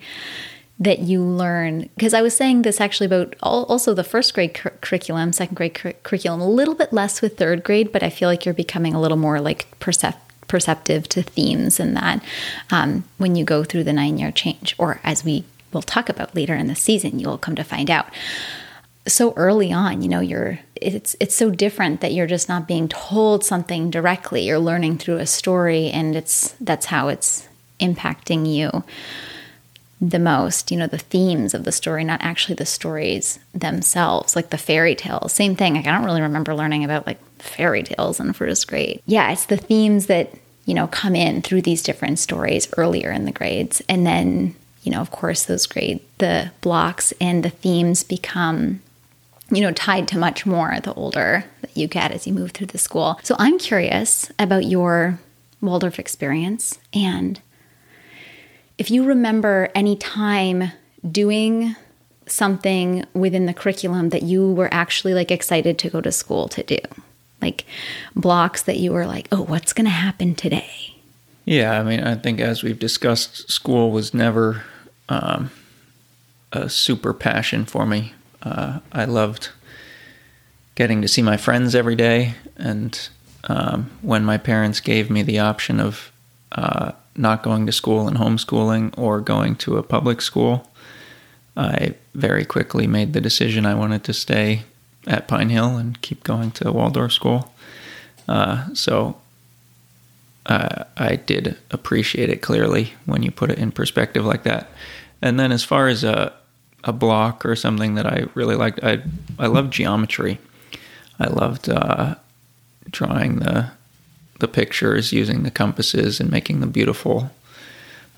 that 0.82 1.00
you 1.00 1.22
learn 1.22 1.88
because 1.94 2.14
i 2.14 2.22
was 2.22 2.34
saying 2.34 2.62
this 2.62 2.80
actually 2.80 3.06
about 3.06 3.34
also 3.42 3.94
the 3.94 4.04
first 4.04 4.34
grade 4.34 4.54
cur- 4.54 4.74
curriculum 4.80 5.32
second 5.32 5.54
grade 5.54 5.74
cur- 5.74 5.94
curriculum 6.02 6.40
a 6.40 6.48
little 6.48 6.74
bit 6.74 6.92
less 6.92 7.22
with 7.22 7.36
third 7.36 7.62
grade 7.62 7.92
but 7.92 8.02
i 8.02 8.10
feel 8.10 8.28
like 8.28 8.44
you're 8.44 8.54
becoming 8.54 8.94
a 8.94 9.00
little 9.00 9.16
more 9.16 9.40
like 9.40 9.66
percep- 9.78 10.16
perceptive 10.52 11.08
to 11.08 11.22
themes 11.22 11.80
and 11.80 11.96
that 11.96 12.22
um, 12.70 13.04
when 13.16 13.34
you 13.36 13.42
go 13.42 13.64
through 13.64 13.82
the 13.84 13.92
nine 13.92 14.18
year 14.18 14.30
change 14.30 14.74
or 14.76 15.00
as 15.02 15.24
we 15.24 15.44
will 15.72 15.80
talk 15.80 16.10
about 16.10 16.34
later 16.34 16.54
in 16.54 16.66
the 16.66 16.74
season 16.74 17.18
you'll 17.18 17.38
come 17.38 17.54
to 17.54 17.64
find 17.64 17.90
out. 17.90 18.06
So 19.06 19.32
early 19.34 19.72
on 19.72 20.02
you 20.02 20.08
know 20.10 20.20
you're 20.20 20.58
it's 20.76 21.16
it's 21.20 21.34
so 21.34 21.48
different 21.50 22.02
that 22.02 22.12
you're 22.12 22.26
just 22.26 22.50
not 22.50 22.68
being 22.68 22.86
told 22.88 23.44
something 23.44 23.90
directly. 23.90 24.42
You're 24.42 24.58
learning 24.58 24.98
through 24.98 25.16
a 25.16 25.26
story 25.26 25.90
and 25.90 26.14
it's 26.14 26.54
that's 26.60 26.84
how 26.86 27.08
it's 27.08 27.48
impacting 27.80 28.46
you 28.46 28.84
the 30.02 30.18
most, 30.18 30.72
you 30.72 30.76
know, 30.76 30.88
the 30.88 30.98
themes 30.98 31.54
of 31.54 31.62
the 31.62 31.70
story, 31.70 32.02
not 32.02 32.20
actually 32.22 32.56
the 32.56 32.66
stories 32.66 33.38
themselves, 33.54 34.34
like 34.34 34.50
the 34.50 34.58
fairy 34.58 34.96
tales. 34.96 35.32
Same 35.32 35.54
thing. 35.54 35.74
Like 35.74 35.86
I 35.86 35.92
don't 35.92 36.04
really 36.04 36.20
remember 36.20 36.56
learning 36.56 36.82
about 36.82 37.06
like 37.06 37.20
fairy 37.38 37.84
tales 37.84 38.18
in 38.18 38.32
first 38.32 38.66
grade. 38.66 39.00
Yeah, 39.06 39.30
it's 39.30 39.46
the 39.46 39.56
themes 39.56 40.06
that, 40.06 40.34
you 40.66 40.74
know, 40.74 40.88
come 40.88 41.14
in 41.14 41.40
through 41.40 41.62
these 41.62 41.84
different 41.84 42.18
stories 42.18 42.68
earlier 42.76 43.12
in 43.12 43.26
the 43.26 43.32
grades. 43.32 43.80
And 43.88 44.04
then, 44.04 44.56
you 44.82 44.90
know, 44.90 45.00
of 45.00 45.12
course, 45.12 45.44
those 45.44 45.66
grade, 45.66 46.00
the 46.18 46.50
blocks 46.62 47.12
and 47.20 47.44
the 47.44 47.50
themes 47.50 48.02
become 48.02 48.82
you 49.50 49.60
know, 49.60 49.72
tied 49.72 50.08
to 50.08 50.16
much 50.16 50.46
more 50.46 50.80
the 50.80 50.94
older 50.94 51.44
that 51.60 51.76
you 51.76 51.86
get 51.86 52.10
as 52.10 52.26
you 52.26 52.32
move 52.32 52.52
through 52.52 52.68
the 52.68 52.78
school. 52.78 53.20
So 53.22 53.36
I'm 53.38 53.58
curious 53.58 54.32
about 54.38 54.64
your 54.64 55.18
Waldorf 55.60 55.98
experience 55.98 56.78
and 56.94 57.38
if 58.78 58.90
you 58.90 59.04
remember 59.04 59.70
any 59.74 59.96
time 59.96 60.72
doing 61.10 61.76
something 62.26 63.04
within 63.14 63.46
the 63.46 63.54
curriculum 63.54 64.10
that 64.10 64.22
you 64.22 64.52
were 64.52 64.72
actually 64.72 65.14
like 65.14 65.30
excited 65.30 65.78
to 65.78 65.90
go 65.90 66.00
to 66.00 66.12
school 66.12 66.48
to 66.48 66.62
do, 66.62 66.78
like 67.40 67.64
blocks 68.14 68.62
that 68.62 68.78
you 68.78 68.92
were 68.92 69.06
like, 69.06 69.28
oh, 69.32 69.42
what's 69.42 69.72
going 69.72 69.84
to 69.84 69.90
happen 69.90 70.34
today? 70.34 70.96
Yeah, 71.44 71.78
I 71.78 71.82
mean, 71.82 72.00
I 72.00 72.14
think 72.14 72.40
as 72.40 72.62
we've 72.62 72.78
discussed, 72.78 73.50
school 73.50 73.90
was 73.90 74.14
never 74.14 74.62
um, 75.08 75.50
a 76.52 76.68
super 76.68 77.12
passion 77.12 77.64
for 77.64 77.84
me. 77.84 78.14
Uh, 78.42 78.78
I 78.92 79.04
loved 79.04 79.50
getting 80.74 81.02
to 81.02 81.08
see 81.08 81.22
my 81.22 81.36
friends 81.36 81.74
every 81.74 81.96
day, 81.96 82.34
and 82.56 83.08
um, 83.44 83.90
when 84.02 84.24
my 84.24 84.38
parents 84.38 84.80
gave 84.80 85.10
me 85.10 85.22
the 85.22 85.40
option 85.40 85.80
of 85.80 86.12
uh, 86.52 86.92
not 87.16 87.42
going 87.42 87.66
to 87.66 87.72
school 87.72 88.08
and 88.08 88.16
homeschooling 88.16 88.96
or 88.96 89.20
going 89.20 89.56
to 89.56 89.76
a 89.76 89.82
public 89.82 90.20
school, 90.20 90.70
I 91.56 91.94
very 92.14 92.44
quickly 92.44 92.86
made 92.86 93.12
the 93.12 93.20
decision 93.20 93.66
I 93.66 93.74
wanted 93.74 94.04
to 94.04 94.12
stay 94.12 94.62
at 95.06 95.28
Pine 95.28 95.50
Hill 95.50 95.76
and 95.76 96.00
keep 96.00 96.24
going 96.24 96.50
to 96.52 96.72
Waldorf 96.72 97.12
school. 97.12 97.52
Uh, 98.28 98.72
so 98.74 99.16
uh, 100.46 100.84
I 100.96 101.16
did 101.16 101.58
appreciate 101.70 102.30
it 102.30 102.42
clearly 102.42 102.94
when 103.04 103.22
you 103.22 103.30
put 103.30 103.50
it 103.50 103.58
in 103.58 103.72
perspective 103.72 104.24
like 104.24 104.44
that. 104.44 104.70
And 105.20 105.38
then 105.38 105.52
as 105.52 105.64
far 105.64 105.88
as 105.88 106.04
a 106.04 106.32
a 106.84 106.92
block 106.92 107.46
or 107.46 107.54
something 107.54 107.94
that 107.94 108.06
I 108.06 108.26
really 108.34 108.56
liked, 108.56 108.80
I 108.82 109.02
I 109.38 109.46
loved 109.46 109.72
geometry. 109.72 110.38
I 111.20 111.28
loved 111.28 111.68
uh, 111.68 112.16
drawing 112.90 113.36
the 113.36 113.70
the 114.42 114.48
pictures 114.48 115.12
using 115.12 115.44
the 115.44 115.50
compasses 115.50 116.20
and 116.20 116.30
making 116.30 116.60
the 116.60 116.66
beautiful, 116.66 117.30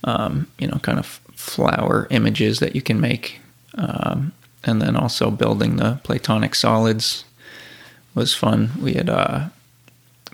um, 0.02 0.48
you 0.58 0.66
know, 0.66 0.78
kind 0.78 0.98
of 0.98 1.20
flower 1.34 2.08
images 2.10 2.58
that 2.58 2.74
you 2.74 2.80
can 2.80 2.98
make. 2.98 3.40
Um, 3.76 4.32
and 4.64 4.80
then 4.80 4.96
also 4.96 5.30
building 5.30 5.76
the 5.76 6.00
platonic 6.02 6.54
solids 6.54 7.24
was 8.14 8.34
fun. 8.34 8.70
We 8.80 8.94
had 8.94 9.10
uh, 9.10 9.48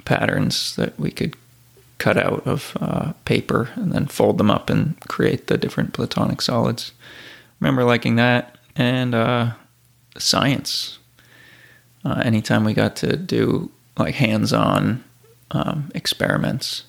patterns 0.05 0.77
that 0.77 0.99
we 0.99 1.11
could 1.11 1.35
cut 1.99 2.17
out 2.17 2.47
of 2.47 2.77
uh, 2.81 3.13
paper 3.25 3.71
and 3.75 3.93
then 3.93 4.07
fold 4.07 4.39
them 4.39 4.51
up 4.51 4.71
and 4.71 4.99
create 5.09 5.49
the 5.49 5.59
different 5.59 5.93
platonic 5.93 6.41
solids. 6.41 6.93
Remember 7.59 7.83
liking 7.83 8.15
that 8.17 8.57
and 8.77 9.13
uh, 9.13 9.55
science. 10.17 10.99
Uh, 12.05 12.23
anytime 12.25 12.65
we 12.65 12.75
got 12.75 12.95
to 12.97 13.17
do 13.17 13.71
like 13.99 14.15
hands-on 14.15 15.03
um, 15.51 15.91
experiments. 15.95 16.85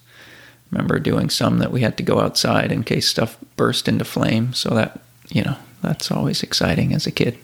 Remember 0.72 1.00
doing 1.00 1.30
some 1.30 1.60
that 1.60 1.72
we 1.72 1.82
had 1.82 1.98
to 1.98 2.03
go 2.03 2.20
outside 2.22 2.72
in 2.72 2.84
case 2.84 3.08
stuff 3.08 3.38
burst 3.56 3.88
into 3.88 4.06
flame. 4.06 4.53
So 4.53 4.70
that 4.70 5.01
you 5.30 5.44
know 5.44 5.58
that's 5.82 6.12
always 6.12 6.44
exciting 6.44 6.94
as 6.94 7.08
a 7.08 7.12
kid 7.12 7.38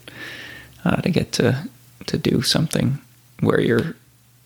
uh, 0.84 0.96
to 0.96 1.10
get 1.10 1.32
to 1.32 1.68
to 2.06 2.18
do 2.18 2.42
something 2.42 2.98
where 3.40 3.60
you're 3.60 3.96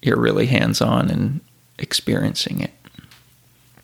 you're 0.02 0.18
really 0.18 0.46
hands-on 0.46 1.10
and 1.10 1.40
experiencing 1.78 2.60
it. 2.60 2.72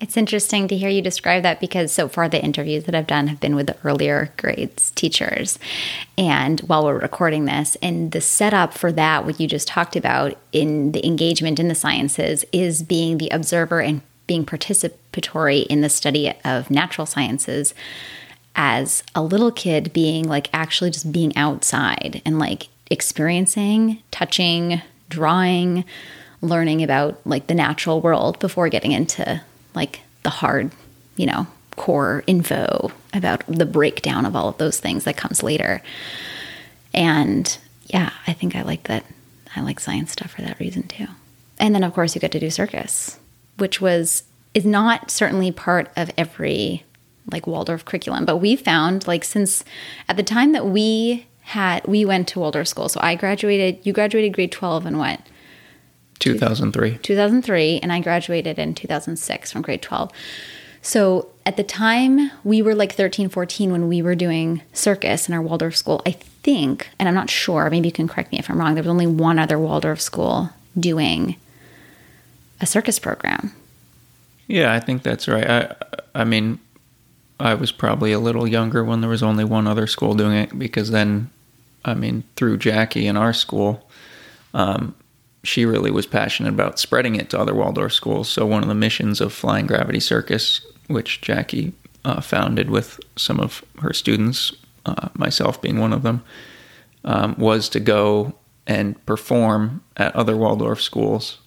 It's 0.00 0.16
interesting 0.16 0.68
to 0.68 0.76
hear 0.76 0.88
you 0.88 1.02
describe 1.02 1.42
that 1.42 1.58
because 1.58 1.90
so 1.90 2.06
far 2.06 2.28
the 2.28 2.42
interviews 2.42 2.84
that 2.84 2.94
I've 2.94 3.08
done 3.08 3.26
have 3.26 3.40
been 3.40 3.56
with 3.56 3.66
the 3.66 3.76
earlier 3.82 4.32
grades 4.36 4.92
teachers. 4.92 5.58
And 6.16 6.60
while 6.60 6.84
we're 6.84 7.00
recording 7.00 7.46
this, 7.46 7.76
and 7.82 8.12
the 8.12 8.20
setup 8.20 8.74
for 8.74 8.92
that, 8.92 9.24
what 9.24 9.40
you 9.40 9.48
just 9.48 9.66
talked 9.66 9.96
about 9.96 10.38
in 10.52 10.92
the 10.92 11.04
engagement 11.04 11.58
in 11.58 11.66
the 11.66 11.74
sciences, 11.74 12.44
is 12.52 12.84
being 12.84 13.18
the 13.18 13.28
observer 13.30 13.80
and 13.80 14.02
being 14.28 14.46
participatory 14.46 15.66
in 15.66 15.80
the 15.80 15.88
study 15.88 16.32
of 16.44 16.70
natural 16.70 17.06
sciences 17.06 17.74
as 18.54 19.02
a 19.16 19.22
little 19.22 19.50
kid 19.50 19.92
being 19.92 20.28
like 20.28 20.48
actually 20.52 20.90
just 20.90 21.10
being 21.10 21.36
outside 21.36 22.22
and 22.24 22.38
like 22.38 22.68
experiencing, 22.88 24.00
touching, 24.12 24.80
drawing, 25.08 25.84
learning 26.40 26.84
about 26.84 27.20
like 27.24 27.48
the 27.48 27.54
natural 27.54 28.00
world 28.00 28.38
before 28.38 28.68
getting 28.68 28.92
into 28.92 29.40
like 29.74 30.00
the 30.22 30.30
hard, 30.30 30.70
you 31.16 31.26
know, 31.26 31.46
core 31.76 32.24
info 32.26 32.90
about 33.14 33.44
the 33.46 33.66
breakdown 33.66 34.26
of 34.26 34.36
all 34.36 34.48
of 34.48 34.58
those 34.58 34.80
things 34.80 35.04
that 35.04 35.16
comes 35.16 35.42
later. 35.42 35.80
And 36.92 37.56
yeah, 37.86 38.12
I 38.26 38.32
think 38.32 38.56
I 38.56 38.62
like 38.62 38.84
that. 38.84 39.04
I 39.54 39.60
like 39.60 39.80
science 39.80 40.12
stuff 40.12 40.32
for 40.32 40.42
that 40.42 40.60
reason 40.60 40.84
too. 40.84 41.06
And 41.58 41.74
then 41.74 41.84
of 41.84 41.94
course 41.94 42.14
you 42.14 42.20
get 42.20 42.32
to 42.32 42.40
do 42.40 42.50
circus, 42.50 43.18
which 43.56 43.80
was 43.80 44.24
is 44.54 44.64
not 44.64 45.10
certainly 45.10 45.52
part 45.52 45.90
of 45.96 46.10
every 46.16 46.84
like 47.30 47.46
Waldorf 47.46 47.84
curriculum, 47.84 48.24
but 48.24 48.38
we 48.38 48.56
found 48.56 49.06
like 49.06 49.24
since 49.24 49.64
at 50.08 50.16
the 50.16 50.22
time 50.22 50.52
that 50.52 50.66
we 50.66 51.26
had 51.42 51.86
we 51.86 52.04
went 52.04 52.28
to 52.28 52.40
Waldorf 52.40 52.68
school. 52.68 52.88
So 52.88 53.00
I 53.02 53.14
graduated, 53.14 53.84
you 53.86 53.92
graduated 53.92 54.34
grade 54.34 54.52
12 54.52 54.86
and 54.86 54.98
what? 54.98 55.20
2003. 56.18 56.98
2003, 56.98 57.80
and 57.80 57.92
I 57.92 58.00
graduated 58.00 58.58
in 58.58 58.74
2006 58.74 59.52
from 59.52 59.62
grade 59.62 59.82
12. 59.82 60.10
So 60.82 61.28
at 61.44 61.56
the 61.56 61.64
time, 61.64 62.30
we 62.44 62.62
were 62.62 62.74
like 62.74 62.92
13, 62.94 63.28
14 63.28 63.72
when 63.72 63.88
we 63.88 64.02
were 64.02 64.14
doing 64.14 64.62
circus 64.72 65.28
in 65.28 65.34
our 65.34 65.42
Waldorf 65.42 65.76
school. 65.76 66.02
I 66.06 66.12
think, 66.12 66.88
and 66.98 67.08
I'm 67.08 67.14
not 67.14 67.30
sure, 67.30 67.68
maybe 67.70 67.88
you 67.88 67.92
can 67.92 68.08
correct 68.08 68.32
me 68.32 68.38
if 68.38 68.50
I'm 68.50 68.58
wrong, 68.58 68.74
there 68.74 68.82
was 68.82 68.90
only 68.90 69.06
one 69.06 69.38
other 69.38 69.58
Waldorf 69.58 70.00
school 70.00 70.50
doing 70.78 71.36
a 72.60 72.66
circus 72.66 72.98
program. 72.98 73.52
Yeah, 74.46 74.72
I 74.72 74.80
think 74.80 75.02
that's 75.02 75.28
right. 75.28 75.48
I, 75.48 75.74
I 76.14 76.24
mean, 76.24 76.58
I 77.40 77.54
was 77.54 77.70
probably 77.70 78.12
a 78.12 78.18
little 78.18 78.46
younger 78.46 78.82
when 78.82 79.00
there 79.00 79.10
was 79.10 79.22
only 79.22 79.44
one 79.44 79.66
other 79.66 79.86
school 79.86 80.14
doing 80.14 80.36
it 80.36 80.58
because 80.58 80.90
then, 80.90 81.30
I 81.84 81.94
mean, 81.94 82.24
through 82.34 82.58
Jackie 82.58 83.06
in 83.06 83.16
our 83.16 83.32
school, 83.32 83.88
um, 84.54 84.94
she 85.48 85.64
really 85.64 85.90
was 85.90 86.06
passionate 86.06 86.50
about 86.50 86.78
spreading 86.78 87.16
it 87.16 87.30
to 87.30 87.38
other 87.38 87.54
Waldorf 87.54 87.92
schools. 87.92 88.28
So 88.28 88.46
one 88.46 88.62
of 88.62 88.68
the 88.68 88.74
missions 88.74 89.20
of 89.20 89.32
Flying 89.32 89.66
Gravity 89.66 90.00
Circus, 90.00 90.60
which 90.86 91.20
Jackie 91.20 91.72
uh, 92.04 92.20
founded 92.20 92.70
with 92.70 93.00
some 93.16 93.40
of 93.40 93.64
her 93.80 93.92
students, 93.92 94.52
uh, 94.86 95.08
myself 95.14 95.60
being 95.60 95.78
one 95.78 95.92
of 95.92 96.02
them, 96.02 96.22
um, 97.04 97.34
was 97.38 97.68
to 97.70 97.80
go 97.80 98.34
and 98.66 99.04
perform 99.06 99.82
at 99.96 100.14
other 100.14 100.36
Waldorf 100.36 100.80
schools 100.80 101.38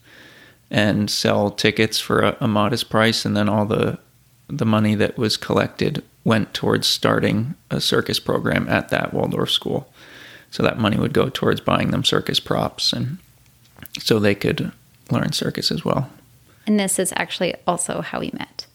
and 0.72 1.10
sell 1.10 1.52
tickets 1.52 2.00
for 2.00 2.22
a, 2.22 2.38
a 2.40 2.48
modest 2.48 2.90
price, 2.90 3.26
and 3.26 3.38
then 3.38 3.48
all 3.48 3.66
the 3.66 4.00
the 4.48 4.66
money 4.66 4.96
that 4.96 5.18
was 5.18 5.38
collected 5.38 6.04
went 6.26 6.54
towards 6.54 6.86
starting 6.86 7.56
a 7.70 7.80
circus 7.80 8.20
program 8.20 8.68
at 8.68 8.90
that 8.90 9.14
Waldorf 9.14 9.50
school. 9.50 9.88
So 10.50 10.62
that 10.64 10.78
money 10.78 10.98
would 10.98 11.14
go 11.14 11.30
towards 11.30 11.62
buying 11.62 11.92
them 11.92 12.04
circus 12.04 12.42
props 12.42 12.92
and 12.92 13.18
so 14.04 14.20
they 14.20 14.36
could 14.36 14.72
learn 15.10 15.32
circus 15.32 15.72
as 15.72 15.86
well. 15.86 16.10
And 16.68 16.80
this 16.80 17.00
is 17.00 17.14
actually 17.16 17.56
also 17.68 18.02
how 18.02 18.20
we 18.20 18.32
met. 18.34 18.66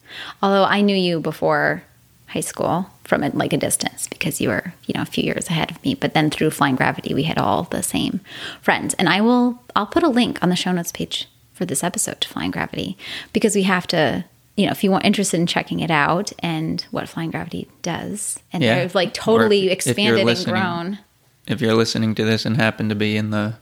Although 0.42 0.64
I 0.64 0.80
knew 0.80 0.96
you 0.96 1.20
before 1.20 1.82
high 2.28 2.40
school 2.40 2.90
from 3.04 3.22
a, 3.22 3.30
like 3.30 3.52
a 3.52 3.56
distance 3.56 4.08
because 4.08 4.40
you 4.40 4.48
were, 4.48 4.74
you 4.84 4.94
know, 4.94 5.02
a 5.02 5.06
few 5.06 5.24
years 5.24 5.48
ahead 5.48 5.70
of 5.70 5.82
me. 5.84 5.94
But 5.94 6.14
then 6.14 6.30
through 6.30 6.50
Flying 6.50 6.76
Gravity, 6.76 7.14
we 7.14 7.22
had 7.22 7.38
all 7.38 7.64
the 7.64 7.82
same 7.82 8.20
friends. 8.60 8.94
And 8.94 9.08
I 9.08 9.20
will, 9.20 9.62
I'll 9.74 9.86
put 9.86 10.02
a 10.02 10.08
link 10.08 10.42
on 10.42 10.48
the 10.48 10.56
show 10.56 10.72
notes 10.72 10.92
page 10.92 11.28
for 11.54 11.64
this 11.64 11.84
episode 11.84 12.20
to 12.20 12.28
Flying 12.28 12.50
Gravity 12.50 12.98
because 13.32 13.54
we 13.54 13.62
have 13.62 13.86
to, 13.88 14.24
you 14.56 14.66
know, 14.66 14.72
if 14.72 14.82
you 14.82 14.90
want 14.90 15.04
interested 15.04 15.38
in 15.38 15.46
checking 15.46 15.80
it 15.80 15.90
out 15.90 16.32
and 16.40 16.84
what 16.90 17.08
Flying 17.08 17.30
Gravity 17.30 17.68
does, 17.82 18.40
and 18.52 18.62
yeah. 18.62 18.80
they've 18.80 18.94
like 18.94 19.14
totally 19.14 19.70
expanded 19.70 20.26
and 20.26 20.44
grown. 20.44 20.98
If 21.46 21.60
you're 21.60 21.74
listening 21.74 22.14
to 22.16 22.24
this 22.24 22.44
and 22.44 22.56
happen 22.56 22.88
to 22.88 22.94
be 22.94 23.16
in 23.16 23.30
the 23.30 23.54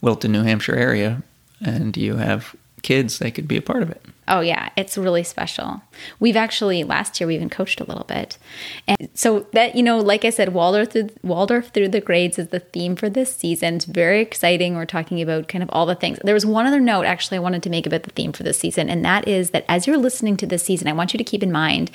Wilton, 0.00 0.32
New 0.32 0.42
Hampshire 0.42 0.76
area, 0.76 1.22
and 1.64 1.96
you 1.96 2.16
have 2.16 2.54
kids, 2.82 3.18
they 3.18 3.30
could 3.30 3.46
be 3.46 3.56
a 3.56 3.62
part 3.62 3.82
of 3.82 3.90
it. 3.90 4.04
Oh 4.28 4.40
yeah, 4.40 4.70
it's 4.76 4.96
really 4.96 5.24
special. 5.24 5.82
We've 6.20 6.36
actually 6.36 6.84
last 6.84 7.20
year 7.20 7.26
we 7.26 7.34
even 7.34 7.50
coached 7.50 7.80
a 7.80 7.84
little 7.84 8.04
bit, 8.04 8.38
and 8.86 9.08
so 9.12 9.46
that 9.52 9.74
you 9.74 9.82
know, 9.82 9.98
like 9.98 10.24
I 10.24 10.30
said, 10.30 10.54
Waldorf 10.54 10.92
through, 10.92 11.10
Waldorf 11.22 11.70
through 11.70 11.88
the 11.88 12.00
grades 12.00 12.38
is 12.38 12.48
the 12.48 12.60
theme 12.60 12.94
for 12.94 13.10
this 13.10 13.36
season. 13.36 13.74
It's 13.74 13.86
very 13.86 14.20
exciting. 14.20 14.76
We're 14.76 14.86
talking 14.86 15.20
about 15.20 15.48
kind 15.48 15.64
of 15.64 15.70
all 15.72 15.84
the 15.84 15.96
things. 15.96 16.20
There 16.22 16.34
was 16.34 16.46
one 16.46 16.66
other 16.66 16.80
note 16.80 17.06
actually 17.06 17.38
I 17.38 17.40
wanted 17.40 17.64
to 17.64 17.70
make 17.70 17.86
about 17.86 18.04
the 18.04 18.10
theme 18.10 18.32
for 18.32 18.44
this 18.44 18.58
season, 18.58 18.88
and 18.88 19.04
that 19.04 19.26
is 19.26 19.50
that 19.50 19.64
as 19.68 19.88
you're 19.88 19.98
listening 19.98 20.36
to 20.38 20.46
this 20.46 20.62
season, 20.62 20.86
I 20.86 20.92
want 20.92 21.12
you 21.12 21.18
to 21.18 21.24
keep 21.24 21.42
in 21.42 21.50
mind 21.50 21.90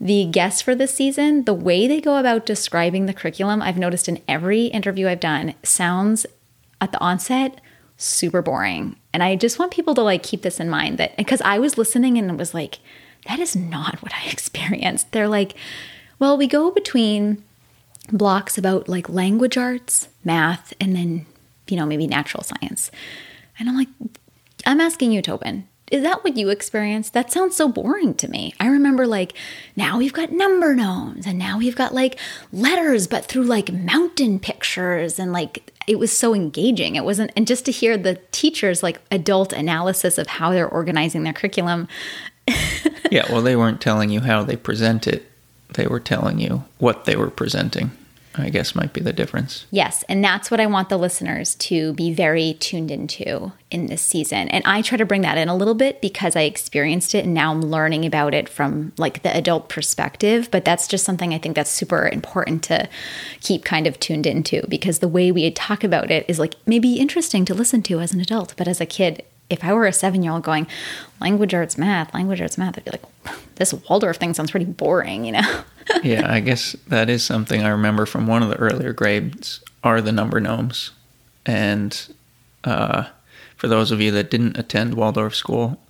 the 0.00 0.26
guests 0.26 0.62
for 0.62 0.74
this 0.74 0.94
season, 0.94 1.44
the 1.44 1.54
way 1.54 1.86
they 1.88 2.00
go 2.00 2.18
about 2.18 2.46
describing 2.46 3.06
the 3.06 3.14
curriculum, 3.14 3.60
I've 3.60 3.78
noticed 3.78 4.08
in 4.08 4.22
every 4.28 4.66
interview 4.66 5.08
I've 5.08 5.18
done, 5.20 5.54
sounds 5.62 6.24
at 6.80 6.92
the 6.92 7.00
onset 7.00 7.60
super 7.98 8.40
boring. 8.40 8.96
And 9.12 9.22
I 9.22 9.36
just 9.36 9.58
want 9.58 9.72
people 9.72 9.94
to 9.96 10.02
like 10.02 10.22
keep 10.22 10.42
this 10.42 10.60
in 10.60 10.70
mind 10.70 10.98
that 10.98 11.16
because 11.16 11.42
I 11.42 11.58
was 11.58 11.76
listening 11.76 12.16
and 12.16 12.30
it 12.30 12.36
was 12.36 12.54
like, 12.54 12.78
that 13.26 13.40
is 13.40 13.54
not 13.54 14.00
what 14.02 14.12
I 14.14 14.28
experienced. 14.30 15.12
They're 15.12 15.28
like, 15.28 15.54
well, 16.18 16.36
we 16.36 16.46
go 16.46 16.70
between 16.70 17.44
blocks 18.10 18.56
about 18.56 18.88
like 18.88 19.08
language 19.08 19.58
arts, 19.58 20.08
math, 20.24 20.72
and 20.80 20.96
then, 20.96 21.26
you 21.68 21.76
know, 21.76 21.84
maybe 21.84 22.06
natural 22.06 22.42
science. 22.42 22.90
And 23.58 23.68
I'm 23.68 23.76
like, 23.76 23.88
I'm 24.64 24.80
asking 24.80 25.12
you, 25.12 25.20
Tobin, 25.20 25.66
is 25.90 26.02
that 26.02 26.22
what 26.22 26.36
you 26.36 26.48
experienced? 26.48 27.12
That 27.14 27.32
sounds 27.32 27.56
so 27.56 27.68
boring 27.68 28.14
to 28.14 28.28
me. 28.28 28.54
I 28.60 28.68
remember 28.68 29.06
like 29.06 29.32
now 29.74 29.98
we've 29.98 30.12
got 30.12 30.30
number 30.30 30.74
gnomes 30.74 31.26
and 31.26 31.38
now 31.38 31.58
we've 31.58 31.76
got 31.76 31.94
like 31.94 32.18
letters, 32.52 33.06
but 33.06 33.24
through 33.24 33.44
like 33.44 33.72
mountain 33.72 34.38
pictures 34.38 35.18
and 35.18 35.32
like 35.32 35.72
it 35.88 35.98
was 35.98 36.16
so 36.16 36.34
engaging. 36.34 36.96
It 36.96 37.04
wasn't, 37.04 37.32
and 37.34 37.46
just 37.46 37.64
to 37.64 37.72
hear 37.72 37.96
the 37.96 38.16
teachers 38.30 38.82
like 38.82 39.00
adult 39.10 39.54
analysis 39.54 40.18
of 40.18 40.26
how 40.26 40.52
they're 40.52 40.68
organizing 40.68 41.22
their 41.22 41.32
curriculum. 41.32 41.88
yeah, 43.10 43.24
well, 43.32 43.40
they 43.40 43.56
weren't 43.56 43.80
telling 43.80 44.10
you 44.10 44.20
how 44.20 44.44
they 44.44 44.56
present 44.56 45.06
it, 45.06 45.24
they 45.74 45.86
were 45.86 46.00
telling 46.00 46.38
you 46.38 46.64
what 46.76 47.06
they 47.06 47.16
were 47.16 47.30
presenting. 47.30 47.90
I 48.38 48.50
guess 48.50 48.74
might 48.74 48.92
be 48.92 49.00
the 49.00 49.12
difference. 49.12 49.66
Yes, 49.70 50.04
and 50.08 50.22
that's 50.22 50.50
what 50.50 50.60
I 50.60 50.66
want 50.66 50.88
the 50.88 50.96
listeners 50.96 51.54
to 51.56 51.92
be 51.94 52.12
very 52.12 52.54
tuned 52.54 52.90
into 52.90 53.52
in 53.70 53.86
this 53.86 54.02
season. 54.02 54.48
And 54.48 54.64
I 54.64 54.82
try 54.82 54.96
to 54.96 55.04
bring 55.04 55.22
that 55.22 55.38
in 55.38 55.48
a 55.48 55.56
little 55.56 55.74
bit 55.74 56.00
because 56.00 56.36
I 56.36 56.42
experienced 56.42 57.14
it 57.14 57.24
and 57.24 57.34
now 57.34 57.50
I'm 57.50 57.62
learning 57.62 58.04
about 58.04 58.34
it 58.34 58.48
from 58.48 58.92
like 58.96 59.22
the 59.22 59.36
adult 59.36 59.68
perspective, 59.68 60.50
but 60.50 60.64
that's 60.64 60.88
just 60.88 61.04
something 61.04 61.34
I 61.34 61.38
think 61.38 61.56
that's 61.56 61.70
super 61.70 62.08
important 62.08 62.62
to 62.64 62.88
keep 63.40 63.64
kind 63.64 63.86
of 63.86 64.00
tuned 64.00 64.26
into 64.26 64.66
because 64.68 65.00
the 65.00 65.08
way 65.08 65.30
we 65.30 65.50
talk 65.50 65.84
about 65.84 66.10
it 66.10 66.24
is 66.28 66.38
like 66.38 66.54
maybe 66.66 66.94
interesting 66.94 67.44
to 67.46 67.54
listen 67.54 67.82
to 67.82 68.00
as 68.00 68.12
an 68.12 68.20
adult, 68.20 68.54
but 68.56 68.68
as 68.68 68.80
a 68.80 68.86
kid 68.86 69.24
if 69.50 69.64
I 69.64 69.72
were 69.72 69.86
a 69.86 69.92
seven 69.92 70.22
year 70.22 70.32
old 70.32 70.42
going, 70.42 70.66
language 71.20 71.54
arts 71.54 71.78
math, 71.78 72.12
language 72.14 72.40
arts 72.40 72.58
math, 72.58 72.78
I'd 72.78 72.84
be 72.84 72.90
like, 72.90 73.02
this 73.56 73.72
Waldorf 73.72 74.16
thing 74.16 74.34
sounds 74.34 74.50
pretty 74.50 74.66
boring, 74.66 75.24
you 75.24 75.32
know? 75.32 75.62
yeah, 76.02 76.32
I 76.32 76.40
guess 76.40 76.76
that 76.88 77.08
is 77.08 77.24
something 77.24 77.62
I 77.62 77.68
remember 77.68 78.06
from 78.06 78.26
one 78.26 78.42
of 78.42 78.50
the 78.50 78.56
earlier 78.56 78.92
grades 78.92 79.60
are 79.82 80.00
the 80.00 80.12
number 80.12 80.40
gnomes. 80.40 80.90
And 81.46 81.98
uh, 82.64 83.06
for 83.56 83.68
those 83.68 83.90
of 83.90 84.00
you 84.00 84.10
that 84.12 84.30
didn't 84.30 84.58
attend 84.58 84.94
Waldorf 84.94 85.34
school, 85.34 85.80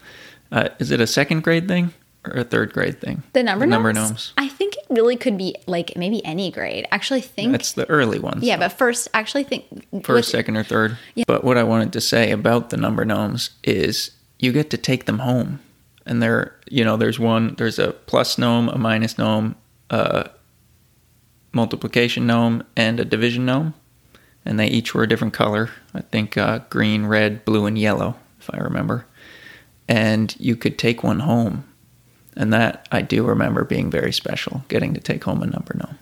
uh, 0.52 0.68
is 0.78 0.90
it 0.90 1.00
a 1.00 1.06
second 1.06 1.42
grade 1.42 1.68
thing 1.68 1.92
or 2.24 2.34
a 2.34 2.44
third 2.44 2.72
grade 2.72 3.00
thing? 3.00 3.22
The 3.32 3.42
number 3.42 3.66
the 3.66 3.70
gnomes? 3.70 3.84
number 3.84 3.92
gnomes. 3.92 4.32
I 4.38 4.48
really 4.88 5.16
could 5.16 5.36
be 5.36 5.54
like 5.66 5.96
maybe 5.96 6.24
any 6.24 6.50
grade. 6.50 6.86
Actually, 6.90 7.20
think 7.20 7.52
That's 7.52 7.72
the 7.72 7.88
early 7.90 8.18
ones. 8.18 8.42
yeah, 8.42 8.56
but 8.56 8.70
first, 8.70 9.08
actually 9.14 9.44
think 9.44 9.64
first, 10.04 10.08
with- 10.08 10.24
second, 10.26 10.56
or 10.56 10.64
third. 10.64 10.96
Yeah. 11.14 11.24
But 11.26 11.44
what 11.44 11.56
I 11.58 11.62
wanted 11.64 11.92
to 11.94 12.00
say 12.00 12.30
about 12.30 12.70
the 12.70 12.76
number 12.76 13.04
gnomes 13.04 13.50
is 13.64 14.10
you 14.38 14.52
get 14.52 14.70
to 14.70 14.76
take 14.78 15.04
them 15.06 15.18
home, 15.20 15.60
and 16.06 16.22
there, 16.22 16.54
you 16.70 16.84
know, 16.84 16.96
there's 16.96 17.18
one, 17.18 17.54
there's 17.56 17.78
a 17.78 17.92
plus 17.92 18.38
gnome, 18.38 18.68
a 18.70 18.78
minus 18.78 19.18
gnome, 19.18 19.56
a 19.90 20.30
multiplication 21.52 22.26
gnome, 22.26 22.62
and 22.76 23.00
a 23.00 23.04
division 23.04 23.44
gnome, 23.44 23.74
and 24.44 24.58
they 24.58 24.66
each 24.68 24.94
were 24.94 25.02
a 25.02 25.08
different 25.08 25.34
color. 25.34 25.70
I 25.94 26.00
think 26.02 26.36
uh, 26.36 26.60
green, 26.70 27.06
red, 27.06 27.44
blue, 27.44 27.66
and 27.66 27.78
yellow, 27.78 28.16
if 28.40 28.48
I 28.52 28.58
remember. 28.58 29.06
And 29.88 30.34
you 30.38 30.54
could 30.56 30.78
take 30.78 31.02
one 31.02 31.20
home, 31.20 31.64
and 32.38 32.52
that 32.52 32.88
I 32.90 33.02
do 33.02 33.24
remember 33.24 33.64
being 33.64 33.90
very 33.90 34.12
special, 34.12 34.64
getting 34.68 34.94
to 34.94 35.00
take 35.00 35.24
home 35.24 35.42
a 35.42 35.46
number 35.46 35.74
gnome. 35.74 35.98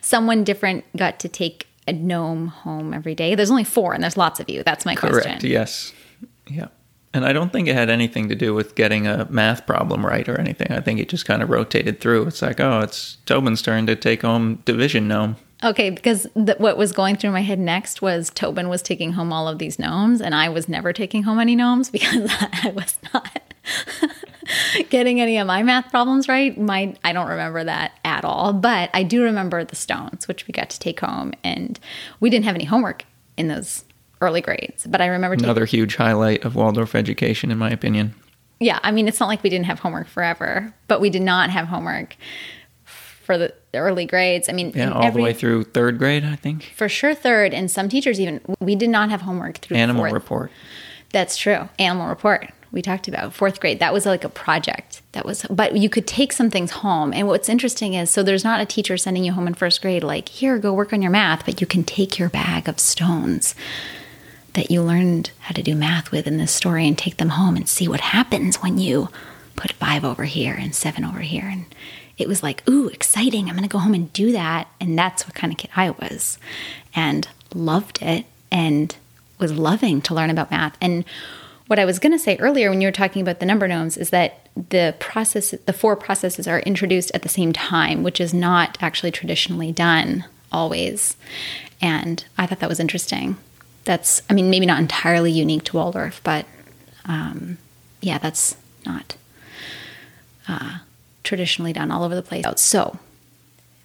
someone 0.00 0.42
different 0.42 0.84
got 0.96 1.20
to 1.20 1.28
take 1.28 1.68
a 1.86 1.92
gnome 1.92 2.48
home 2.48 2.94
every 2.94 3.14
day. 3.14 3.34
There's 3.34 3.50
only 3.50 3.64
four, 3.64 3.92
and 3.92 4.02
there's 4.02 4.16
lots 4.16 4.40
of 4.40 4.48
you. 4.48 4.62
That's 4.62 4.84
my 4.86 4.94
Correct. 4.96 5.26
question. 5.26 5.50
Yes. 5.50 5.92
Yeah. 6.48 6.68
And 7.12 7.24
I 7.24 7.32
don't 7.32 7.52
think 7.52 7.68
it 7.68 7.74
had 7.74 7.90
anything 7.90 8.28
to 8.30 8.34
do 8.34 8.54
with 8.54 8.74
getting 8.74 9.06
a 9.06 9.28
math 9.30 9.66
problem 9.66 10.04
right 10.04 10.28
or 10.28 10.40
anything. 10.40 10.72
I 10.72 10.80
think 10.80 10.98
it 10.98 11.08
just 11.08 11.26
kind 11.26 11.42
of 11.42 11.48
rotated 11.50 12.00
through. 12.00 12.26
It's 12.26 12.42
like, 12.42 12.58
oh, 12.58 12.80
it's 12.80 13.18
Tobin's 13.26 13.62
turn 13.62 13.86
to 13.86 13.94
take 13.94 14.22
home 14.22 14.62
division 14.64 15.06
gnome. 15.06 15.36
Okay, 15.62 15.90
because 15.90 16.26
th- 16.34 16.58
what 16.58 16.76
was 16.76 16.90
going 16.92 17.16
through 17.16 17.30
my 17.30 17.42
head 17.42 17.60
next 17.60 18.02
was 18.02 18.30
Tobin 18.30 18.68
was 18.68 18.82
taking 18.82 19.12
home 19.12 19.32
all 19.32 19.46
of 19.46 19.58
these 19.58 19.78
gnomes, 19.78 20.20
and 20.20 20.34
I 20.34 20.48
was 20.48 20.68
never 20.68 20.92
taking 20.92 21.22
home 21.22 21.38
any 21.38 21.54
gnomes 21.54 21.88
because 21.88 22.30
I 22.40 22.72
was 22.74 22.98
not 23.14 23.54
getting 24.90 25.20
any 25.20 25.38
of 25.38 25.46
my 25.46 25.62
math 25.62 25.90
problems 25.90 26.28
right. 26.28 26.56
My 26.58 26.94
I 27.04 27.12
don't 27.12 27.28
remember 27.28 27.64
that 27.64 27.92
at 28.04 28.24
all, 28.24 28.52
but 28.52 28.90
I 28.94 29.02
do 29.02 29.22
remember 29.22 29.64
the 29.64 29.76
stones, 29.76 30.26
which 30.28 30.46
we 30.46 30.52
got 30.52 30.70
to 30.70 30.78
take 30.78 31.00
home, 31.00 31.32
and 31.42 31.78
we 32.20 32.30
didn't 32.30 32.44
have 32.46 32.54
any 32.54 32.64
homework 32.64 33.04
in 33.36 33.48
those 33.48 33.84
early 34.20 34.40
grades. 34.40 34.86
But 34.86 35.00
I 35.00 35.06
remember 35.06 35.36
taking 35.36 35.46
Another 35.46 35.64
huge 35.66 35.96
highlight 35.96 36.44
of 36.44 36.54
Waldorf 36.56 36.94
education, 36.94 37.50
in 37.50 37.58
my 37.58 37.70
opinion. 37.70 38.14
yeah, 38.60 38.78
I 38.82 38.90
mean, 38.90 39.08
it's 39.08 39.20
not 39.20 39.26
like 39.28 39.42
we 39.42 39.50
didn't 39.50 39.66
have 39.66 39.80
homework 39.80 40.06
forever, 40.08 40.72
but 40.88 41.00
we 41.00 41.10
did 41.10 41.22
not 41.22 41.50
have 41.50 41.66
homework 41.66 42.16
for 42.84 43.36
the 43.38 43.52
early 43.74 44.04
grades. 44.06 44.48
I 44.48 44.52
mean, 44.52 44.72
Yeah, 44.74 44.90
all 44.92 45.02
every- 45.02 45.20
the 45.22 45.24
way 45.24 45.32
through 45.32 45.64
third 45.64 45.98
grade, 45.98 46.24
I 46.24 46.36
think. 46.36 46.72
for 46.76 46.88
sure 46.88 47.14
third, 47.14 47.52
and 47.54 47.70
some 47.70 47.88
teachers 47.88 48.20
even 48.20 48.40
we 48.60 48.76
did 48.76 48.90
not 48.90 49.10
have 49.10 49.22
homework 49.22 49.58
through 49.58 49.76
Animal 49.78 50.02
fourth. 50.02 50.12
report. 50.12 50.50
That's 51.12 51.36
true. 51.36 51.68
Animal 51.78 52.08
report. 52.08 52.50
We 52.74 52.82
talked 52.82 53.06
about 53.06 53.32
fourth 53.32 53.60
grade. 53.60 53.78
That 53.78 53.92
was 53.92 54.04
like 54.04 54.24
a 54.24 54.28
project. 54.28 55.00
That 55.12 55.24
was, 55.24 55.46
but 55.48 55.76
you 55.76 55.88
could 55.88 56.08
take 56.08 56.32
some 56.32 56.50
things 56.50 56.72
home. 56.72 57.12
And 57.12 57.28
what's 57.28 57.48
interesting 57.48 57.94
is, 57.94 58.10
so 58.10 58.24
there's 58.24 58.42
not 58.42 58.60
a 58.60 58.66
teacher 58.66 58.96
sending 58.96 59.24
you 59.24 59.32
home 59.32 59.46
in 59.46 59.54
first 59.54 59.80
grade, 59.80 60.02
like, 60.02 60.28
here, 60.28 60.58
go 60.58 60.72
work 60.72 60.92
on 60.92 61.00
your 61.00 61.12
math, 61.12 61.46
but 61.46 61.60
you 61.60 61.68
can 61.68 61.84
take 61.84 62.18
your 62.18 62.28
bag 62.28 62.68
of 62.68 62.80
stones 62.80 63.54
that 64.54 64.72
you 64.72 64.82
learned 64.82 65.30
how 65.40 65.52
to 65.52 65.62
do 65.62 65.76
math 65.76 66.10
with 66.10 66.26
in 66.26 66.36
this 66.38 66.50
story 66.50 66.88
and 66.88 66.98
take 66.98 67.18
them 67.18 67.30
home 67.30 67.54
and 67.54 67.68
see 67.68 67.86
what 67.86 68.00
happens 68.00 68.56
when 68.56 68.76
you 68.78 69.08
put 69.54 69.70
five 69.70 70.04
over 70.04 70.24
here 70.24 70.54
and 70.54 70.74
seven 70.74 71.04
over 71.04 71.20
here. 71.20 71.44
And 71.44 71.66
it 72.18 72.26
was 72.26 72.42
like, 72.42 72.68
ooh, 72.68 72.88
exciting. 72.88 73.48
I'm 73.48 73.54
going 73.54 73.62
to 73.62 73.72
go 73.72 73.78
home 73.78 73.94
and 73.94 74.12
do 74.12 74.32
that. 74.32 74.66
And 74.80 74.98
that's 74.98 75.24
what 75.26 75.36
kind 75.36 75.52
of 75.52 75.58
kid 75.58 75.70
I 75.76 75.90
was. 75.90 76.38
And 76.92 77.28
loved 77.54 78.02
it 78.02 78.26
and 78.50 78.96
was 79.38 79.52
loving 79.52 80.02
to 80.02 80.14
learn 80.14 80.30
about 80.30 80.50
math. 80.50 80.76
And 80.80 81.04
what 81.66 81.78
I 81.78 81.84
was 81.84 81.98
going 81.98 82.12
to 82.12 82.18
say 82.18 82.36
earlier 82.38 82.70
when 82.70 82.80
you 82.80 82.88
were 82.88 82.92
talking 82.92 83.22
about 83.22 83.40
the 83.40 83.46
number 83.46 83.66
gnomes 83.66 83.96
is 83.96 84.10
that 84.10 84.48
the 84.54 84.94
process, 84.98 85.52
the 85.64 85.72
four 85.72 85.96
processes 85.96 86.46
are 86.46 86.60
introduced 86.60 87.10
at 87.14 87.22
the 87.22 87.28
same 87.28 87.52
time, 87.52 88.02
which 88.02 88.20
is 88.20 88.34
not 88.34 88.76
actually 88.80 89.10
traditionally 89.10 89.72
done 89.72 90.24
always. 90.52 91.16
And 91.80 92.24
I 92.36 92.46
thought 92.46 92.60
that 92.60 92.68
was 92.68 92.80
interesting. 92.80 93.36
That's, 93.84 94.22
I 94.28 94.34
mean, 94.34 94.50
maybe 94.50 94.66
not 94.66 94.78
entirely 94.78 95.32
unique 95.32 95.64
to 95.64 95.76
Waldorf, 95.76 96.20
but 96.22 96.46
um, 97.06 97.58
yeah, 98.00 98.18
that's 98.18 98.56
not 98.86 99.16
uh, 100.48 100.78
traditionally 101.22 101.72
done 101.72 101.90
all 101.90 102.04
over 102.04 102.14
the 102.14 102.22
place. 102.22 102.44
So, 102.56 102.98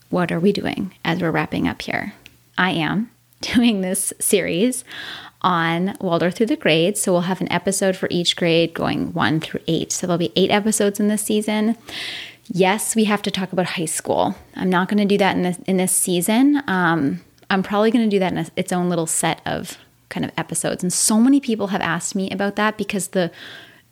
what 0.10 0.32
are 0.32 0.39
we 0.39 0.52
doing 0.52 0.94
as 1.06 1.22
we're 1.22 1.32
wrapping 1.32 1.68
up 1.68 1.82
here? 1.82 2.13
I 2.58 2.72
am 2.72 3.12
doing 3.42 3.82
this 3.82 4.13
series 4.20 4.84
on 5.41 5.95
Waldorf 6.02 6.36
through 6.36 6.47
the 6.47 6.56
grades. 6.56 7.02
So 7.02 7.12
we'll 7.12 7.21
have 7.21 7.41
an 7.41 7.52
episode 7.52 7.95
for 7.95 8.08
each 8.12 8.36
grade 8.36 8.73
going 8.73 9.13
one 9.13 9.39
through 9.39 9.62
eight. 9.67 9.91
So 9.91 10.08
there'll 10.08 10.17
be 10.17 10.34
eight 10.36 10.52
episodes 10.52 10.99
in 10.99 11.08
this 11.08 11.21
season. 11.21 11.78
Yes, 12.52 12.95
we 12.95 13.04
have 13.06 13.21
to 13.23 13.32
talk 13.32 13.54
about 13.54 13.65
high 13.67 13.86
school. 13.86 14.36
I'm 14.56 14.69
not 14.69 14.89
going 14.89 14.97
to 14.97 15.06
do 15.06 15.17
that 15.19 15.36
in 15.36 15.43
this 15.43 15.60
in 15.67 15.78
this 15.78 15.91
season. 15.91 16.63
Um, 16.67 17.21
I'm 17.49 17.63
probably 17.63 17.91
going 17.91 18.10
to 18.10 18.15
do 18.15 18.19
that 18.19 18.32
in 18.32 18.39
a, 18.39 18.47
its 18.56 18.71
own 18.71 18.89
little 18.89 19.08
set 19.08 19.41
of 19.45 19.78
kind 20.10 20.25
of 20.25 20.32
episodes. 20.38 20.84
And 20.84 20.91
so 20.91 21.19
many 21.19 21.39
people 21.39 21.67
have 21.67 21.82
asked 21.82 22.15
me 22.15 22.30
about 22.32 22.56
that 22.56 22.78
because 22.78 23.10
the 23.10 23.32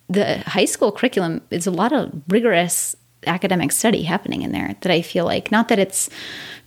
the 0.09 0.39
high 0.39 0.65
school 0.65 0.91
curriculum 0.91 1.41
is 1.51 1.67
a 1.67 1.71
lot 1.71 1.93
of 1.93 2.11
rigorous 2.29 2.95
academic 3.25 3.71
study 3.71 4.03
happening 4.03 4.41
in 4.41 4.51
there 4.51 4.75
that 4.81 4.91
I 4.91 5.01
feel 5.01 5.25
like 5.25 5.51
not 5.51 5.67
that 5.69 5.79
it's 5.79 6.09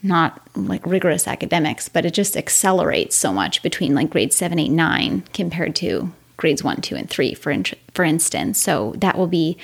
not 0.02 0.40
like 0.56 0.84
rigorous 0.86 1.28
academics, 1.28 1.88
but 1.88 2.04
it 2.04 2.14
just 2.14 2.36
accelerates 2.36 3.16
so 3.16 3.32
much 3.32 3.62
between 3.62 3.94
like 3.94 4.10
grades 4.10 4.36
seven, 4.36 4.58
eight, 4.58 4.70
nine 4.70 5.22
compared 5.32 5.76
to 5.76 6.12
grades 6.36 6.64
one, 6.64 6.80
two, 6.80 6.96
and 6.96 7.08
three, 7.08 7.34
for 7.34 7.50
in- 7.50 7.64
for 7.94 8.04
instance. 8.04 8.60
So 8.60 8.94
that 8.98 9.16
will 9.16 9.26
be 9.26 9.58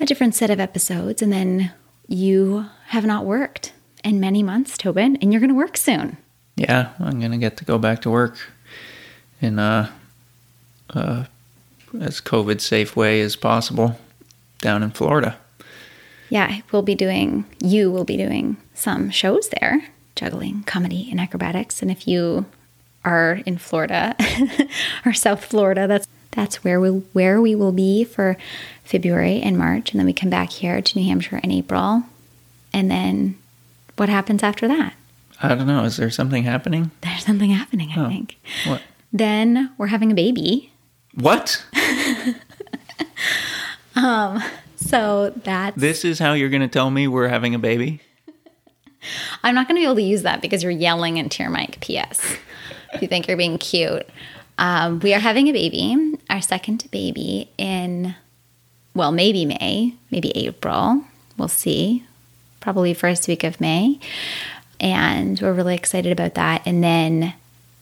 a 0.00 0.06
different 0.06 0.34
set 0.34 0.50
of 0.50 0.60
episodes, 0.60 1.22
and 1.22 1.32
then 1.32 1.72
you 2.06 2.66
have 2.88 3.06
not 3.06 3.24
worked 3.24 3.72
in 4.02 4.20
many 4.20 4.42
months, 4.42 4.76
Tobin, 4.76 5.16
and 5.16 5.32
you're 5.32 5.40
going 5.40 5.48
to 5.48 5.54
work 5.54 5.76
soon. 5.76 6.18
Yeah, 6.56 6.90
I'm 7.00 7.20
gonna 7.20 7.38
get 7.38 7.56
to 7.58 7.64
go 7.64 7.78
back 7.78 8.02
to 8.02 8.10
work 8.10 8.36
in 9.40 9.58
a, 9.58 9.92
uh, 10.90 11.24
as 11.98 12.20
COVID 12.20 12.60
safe 12.60 12.94
way 12.94 13.20
as 13.20 13.34
possible 13.34 13.98
down 14.60 14.82
in 14.82 14.90
Florida. 14.90 15.36
Yeah, 16.30 16.60
we'll 16.72 16.82
be 16.82 16.94
doing, 16.94 17.44
you 17.62 17.90
will 17.90 18.04
be 18.04 18.16
doing 18.16 18.56
some 18.74 19.10
shows 19.10 19.48
there, 19.60 19.88
juggling 20.16 20.62
comedy 20.64 21.08
and 21.10 21.20
acrobatics. 21.20 21.82
And 21.82 21.90
if 21.90 22.06
you 22.08 22.46
are 23.04 23.40
in 23.46 23.58
Florida 23.58 24.16
or 25.06 25.12
South 25.12 25.44
Florida, 25.44 25.86
that's 25.86 26.08
that's 26.32 26.64
where 26.64 26.80
we 26.80 26.88
where 27.12 27.40
we 27.40 27.54
will 27.54 27.70
be 27.72 28.02
for 28.02 28.36
February 28.82 29.40
and 29.40 29.56
March, 29.56 29.92
and 29.92 30.00
then 30.00 30.06
we 30.06 30.12
come 30.12 30.30
back 30.30 30.50
here 30.50 30.80
to 30.82 30.98
New 30.98 31.06
Hampshire 31.06 31.38
in 31.44 31.50
April. 31.52 32.02
And 32.72 32.90
then 32.90 33.36
what 33.96 34.08
happens 34.08 34.42
after 34.42 34.66
that? 34.66 34.94
I 35.40 35.54
don't 35.54 35.66
know. 35.66 35.84
Is 35.84 35.96
there 35.96 36.10
something 36.10 36.42
happening? 36.44 36.90
There's 37.02 37.24
something 37.24 37.50
happening, 37.50 37.90
I 37.94 38.04
Oh. 38.04 38.08
think. 38.08 38.36
What? 38.66 38.82
Then 39.12 39.70
we're 39.78 39.88
having 39.88 40.10
a 40.10 40.14
baby. 40.14 40.72
What? 41.14 41.64
Um, 43.96 44.42
So 44.94 45.32
that's 45.42 45.76
This 45.76 46.04
is 46.04 46.20
how 46.20 46.34
you're 46.34 46.50
gonna 46.50 46.68
tell 46.68 46.88
me 46.88 47.08
we're 47.08 47.26
having 47.26 47.52
a 47.52 47.58
baby? 47.58 48.00
I'm 49.42 49.56
not 49.56 49.66
going 49.66 49.74
to 49.74 49.80
be 49.80 49.84
able 49.84 49.96
to 49.96 50.02
use 50.02 50.22
that 50.22 50.40
because 50.40 50.62
you're 50.62 50.70
yelling 50.70 51.16
into 51.16 51.42
your 51.42 51.50
mic. 51.50 51.80
P.S. 51.80 52.20
if 52.92 53.02
you 53.02 53.08
think 53.08 53.26
you're 53.26 53.36
being 53.36 53.58
cute, 53.58 54.08
um, 54.56 55.00
we 55.00 55.12
are 55.12 55.18
having 55.18 55.48
a 55.48 55.52
baby, 55.52 56.16
our 56.30 56.40
second 56.40 56.88
baby 56.92 57.50
in, 57.58 58.14
well, 58.94 59.10
maybe 59.10 59.44
May, 59.44 59.94
maybe 60.12 60.30
April. 60.36 61.04
We'll 61.36 61.48
see. 61.48 62.04
Probably 62.60 62.94
first 62.94 63.26
week 63.26 63.42
of 63.42 63.60
May, 63.60 63.98
and 64.78 65.40
we're 65.40 65.52
really 65.52 65.74
excited 65.74 66.12
about 66.12 66.34
that. 66.34 66.62
And 66.64 66.84
then 66.84 67.34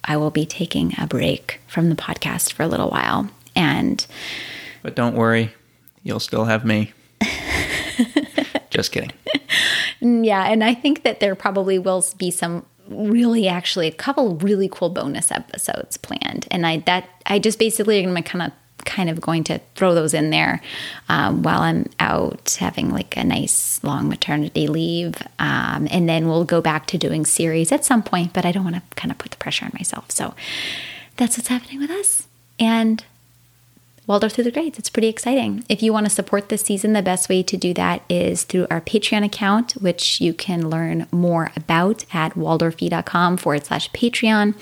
I 0.03 0.17
will 0.17 0.31
be 0.31 0.47
taking 0.47 0.95
a 0.99 1.07
break 1.07 1.61
from 1.69 1.91
the 1.91 1.95
podcast 1.95 2.55
for 2.55 2.63
a 2.63 2.69
little 2.69 2.89
while, 2.89 3.29
and 3.55 4.05
But 4.83 4.97
don't 4.97 5.15
worry, 5.15 5.53
you'll 6.03 6.19
still 6.19 6.47
have 6.47 6.65
me. 6.65 6.95
Just 8.73 8.93
kidding. 8.93 9.13
Yeah, 10.01 10.51
and 10.51 10.65
I 10.65 10.75
think 10.75 11.05
that 11.05 11.21
there 11.21 11.37
probably 11.37 11.79
will 11.79 12.05
be 12.19 12.33
some 12.33 12.67
really 12.89 13.47
actually 13.47 13.87
a 13.87 13.93
couple 13.93 14.35
really 14.37 14.69
cool 14.69 14.89
bonus 14.89 15.31
episodes 15.31 15.97
planned 15.97 16.49
and 16.51 16.67
i 16.67 16.79
that 16.79 17.09
i 17.27 17.39
just 17.39 17.59
basically 17.59 18.03
am 18.03 18.21
kind 18.25 18.43
of 18.43 18.53
kind 18.85 19.09
of 19.09 19.21
going 19.21 19.45
to 19.45 19.61
throw 19.77 19.95
those 19.95 20.13
in 20.13 20.31
there 20.31 20.61
um, 21.09 21.43
while 21.45 21.61
i'm 21.61 21.89
out 22.01 22.57
having 22.59 22.91
like 22.91 23.17
a 23.17 23.23
nice 23.23 23.83
long 23.85 24.09
maternity 24.09 24.67
leave 24.67 25.15
um, 25.39 25.87
and 25.93 26.09
then 26.09 26.27
we'll 26.27 26.45
go 26.45 26.61
back 26.61 26.87
to 26.87 26.99
doing 26.99 27.25
series 27.25 27.71
at 27.71 27.85
some 27.85 28.03
point 28.03 28.33
but 28.33 28.45
i 28.45 28.51
don't 28.51 28.65
want 28.65 28.77
to 28.77 28.83
kind 28.97 29.13
of 29.13 29.19
put 29.19 29.31
the 29.31 29.37
pressure 29.37 29.65
on 29.65 29.71
myself 29.75 30.11
so 30.11 30.35
that's 31.17 31.39
what's 31.39 31.49
happening 31.49 31.79
with 31.79 31.91
us 31.91 32.27
and 32.59 33.05
Waldorf 34.13 34.35
through 34.35 34.45
the 34.45 34.51
grades. 34.51 34.79
It's 34.79 34.91
pretty 34.91 35.09
exciting. 35.09 35.65
If 35.71 35.83
you 35.83 35.91
want 35.91 36.05
to 36.05 36.11
support 36.11 36.51
this 36.51 36.61
season, 36.61 36.93
the 36.93 37.01
best 37.01 37.31
way 37.31 37.43
to 37.45 37.57
do 37.57 37.73
that 37.73 38.03
is 38.11 38.45
through 38.45 38.67
our 38.71 38.83
Patreon 38.83 39.25
account, 39.25 39.73
which 39.73 40.21
you 40.21 40.35
can 40.35 40.69
learn 40.69 41.07
more 41.11 41.51
about 41.57 42.05
at 42.13 42.35
waldorfy.com 42.35 43.39
forward 43.39 43.65
slash 43.65 43.91
Patreon. 43.93 44.55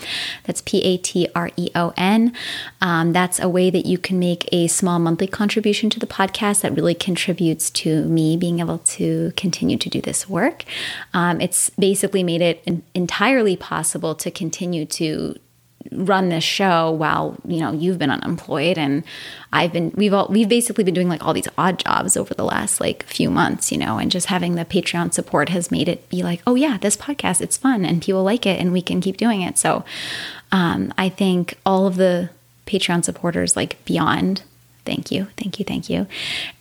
That's 0.44 0.62
P 0.62 0.80
A 0.84 0.98
T 0.98 1.26
R 1.34 1.50
E 1.56 1.68
O 1.74 1.92
N. 1.96 2.32
Um, 2.80 3.12
that's 3.12 3.40
a 3.40 3.48
way 3.48 3.70
that 3.70 3.86
you 3.86 3.98
can 3.98 4.20
make 4.20 4.48
a 4.52 4.68
small 4.68 5.00
monthly 5.00 5.26
contribution 5.26 5.90
to 5.90 5.98
the 5.98 6.06
podcast 6.06 6.60
that 6.60 6.76
really 6.76 6.94
contributes 6.94 7.70
to 7.70 8.04
me 8.04 8.36
being 8.36 8.60
able 8.60 8.78
to 8.78 9.32
continue 9.36 9.76
to 9.78 9.88
do 9.88 10.00
this 10.00 10.28
work. 10.28 10.62
Um, 11.12 11.40
it's 11.40 11.70
basically 11.70 12.22
made 12.22 12.40
it 12.40 12.84
entirely 12.94 13.56
possible 13.56 14.14
to 14.14 14.30
continue 14.30 14.86
to 14.86 15.34
run 15.92 16.28
this 16.28 16.44
show 16.44 16.90
while 16.90 17.36
you 17.46 17.58
know 17.58 17.72
you've 17.72 17.98
been 17.98 18.10
unemployed 18.10 18.78
and 18.78 19.02
I've 19.52 19.72
been 19.72 19.92
we've 19.96 20.14
all 20.14 20.28
we've 20.28 20.48
basically 20.48 20.84
been 20.84 20.94
doing 20.94 21.08
like 21.08 21.24
all 21.24 21.34
these 21.34 21.48
odd 21.58 21.78
jobs 21.80 22.16
over 22.16 22.32
the 22.32 22.44
last 22.44 22.80
like 22.80 23.02
few 23.04 23.28
months 23.28 23.72
you 23.72 23.78
know 23.78 23.98
and 23.98 24.10
just 24.10 24.26
having 24.26 24.54
the 24.54 24.64
Patreon 24.64 25.12
support 25.12 25.48
has 25.48 25.70
made 25.70 25.88
it 25.88 26.08
be 26.08 26.22
like 26.22 26.42
oh 26.46 26.54
yeah 26.54 26.78
this 26.78 26.96
podcast 26.96 27.40
it's 27.40 27.56
fun 27.56 27.84
and 27.84 28.02
people 28.02 28.22
like 28.22 28.46
it 28.46 28.60
and 28.60 28.72
we 28.72 28.82
can 28.82 29.00
keep 29.00 29.16
doing 29.16 29.42
it. 29.42 29.58
So 29.58 29.84
um, 30.52 30.92
I 30.96 31.08
think 31.08 31.58
all 31.66 31.86
of 31.86 31.96
the 31.96 32.30
Patreon 32.66 33.04
supporters 33.04 33.56
like 33.56 33.84
beyond 33.84 34.42
thank 34.84 35.10
you 35.10 35.26
thank 35.36 35.58
you 35.58 35.64
thank 35.64 35.90
you. 35.90 36.06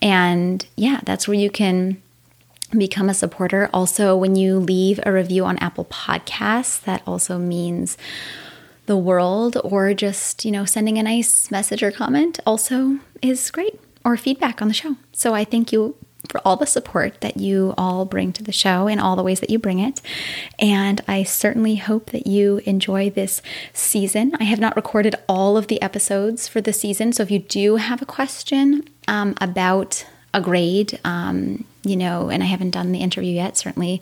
And 0.02 0.66
yeah 0.76 1.02
that's 1.04 1.28
where 1.28 1.38
you 1.38 1.52
can 1.52 2.02
become 2.76 3.10
a 3.10 3.14
supporter. 3.14 3.70
Also 3.74 4.16
when 4.16 4.36
you 4.36 4.58
leave 4.58 5.00
a 5.06 5.12
review 5.12 5.46
on 5.46 5.60
Apple 5.60 5.86
Podcasts 5.86 6.82
that 6.82 7.04
also 7.06 7.38
means 7.38 7.96
the 8.90 8.98
world 8.98 9.56
or 9.64 9.94
just, 9.94 10.44
you 10.44 10.52
know, 10.52 10.66
sending 10.66 10.98
a 10.98 11.04
nice 11.04 11.52
message 11.52 11.84
or 11.84 11.92
comment 11.92 12.40
also 12.44 12.98
is 13.22 13.52
great 13.52 13.80
or 14.04 14.18
feedback 14.18 14.64
on 14.64 14.68
the 14.68 14.74
show. 14.74 14.96
So 15.12 15.36
I 15.36 15.46
thank 15.46 15.72
you 15.72 15.96
for 16.28 16.42
all 16.44 16.58
the 16.58 16.66
support 16.66 17.22
that 17.22 17.38
you 17.38 17.76
all 17.78 18.04
bring 18.04 18.34
to 18.34 18.44
the 18.44 18.52
show 18.52 18.88
in 18.88 19.00
all 19.00 19.16
the 19.16 19.22
ways 19.22 19.42
that 19.42 19.52
you 19.52 19.60
bring 19.60 19.78
it. 19.78 20.02
And 20.58 21.02
I 21.08 21.22
certainly 21.22 21.76
hope 21.76 22.10
that 22.10 22.26
you 22.26 22.62
enjoy 22.66 23.12
this 23.12 23.44
season. 23.74 24.36
I 24.40 24.46
have 24.46 24.60
not 24.60 24.76
recorded 24.76 25.16
all 25.28 25.56
of 25.56 25.68
the 25.68 25.80
episodes 25.84 26.48
for 26.48 26.60
the 26.60 26.74
season. 26.74 27.14
So 27.14 27.22
if 27.22 27.30
you 27.30 27.40
do 27.40 27.76
have 27.76 28.02
a 28.02 28.08
question 28.08 28.90
um, 29.08 29.36
about 29.40 30.04
a 30.34 30.42
grade, 30.42 31.00
um, 31.04 31.64
you 31.84 31.96
know, 31.96 32.32
and 32.32 32.42
I 32.42 32.48
haven't 32.48 32.72
done 32.72 32.92
the 32.92 33.02
interview 33.02 33.36
yet, 33.36 33.56
certainly 33.56 34.02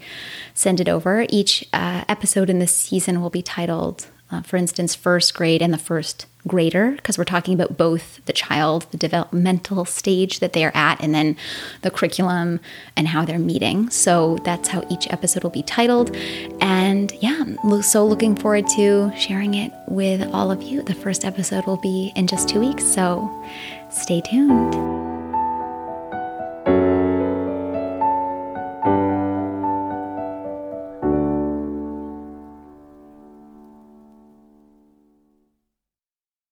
send 0.53 0.79
it 0.79 0.87
over. 0.87 1.25
Each 1.27 1.67
uh, 1.73 2.05
episode 2.07 2.49
in 2.49 2.59
this 2.59 2.75
season 2.75 3.21
will 3.21 3.29
be 3.29 3.41
titled 3.41 4.07
uh, 4.29 4.41
for 4.41 4.57
instance, 4.57 4.93
first 4.95 5.33
grade 5.33 5.61
and 5.61 5.73
the 5.73 5.77
first 5.77 6.25
grader, 6.45 6.91
because 6.91 7.17
we're 7.17 7.23
talking 7.23 7.53
about 7.53 7.77
both 7.77 8.23
the 8.25 8.33
child, 8.33 8.85
the 8.91 8.97
developmental 8.97 9.85
stage 9.85 10.39
that 10.39 10.53
they 10.53 10.63
are 10.63 10.71
at, 10.73 11.01
and 11.01 11.13
then 11.13 11.35
the 11.81 11.91
curriculum 11.91 12.59
and 12.95 13.07
how 13.07 13.25
they're 13.25 13.39
meeting. 13.39 13.89
So 13.89 14.37
that's 14.43 14.69
how 14.69 14.85
each 14.89 15.11
episode 15.11 15.43
will 15.43 15.49
be 15.49 15.63
titled. 15.63 16.15
And 16.61 17.11
yeah, 17.21 17.43
so 17.81 18.05
looking 18.05 18.35
forward 18.35 18.67
to 18.75 19.11
sharing 19.17 19.55
it 19.55 19.71
with 19.87 20.21
all 20.33 20.51
of 20.51 20.61
you. 20.61 20.81
The 20.81 20.95
first 20.95 21.25
episode 21.25 21.65
will 21.65 21.77
be 21.77 22.11
in 22.15 22.27
just 22.27 22.49
two 22.49 22.59
weeks, 22.59 22.85
so 22.85 23.45
stay 23.89 24.21
tuned. 24.21 25.06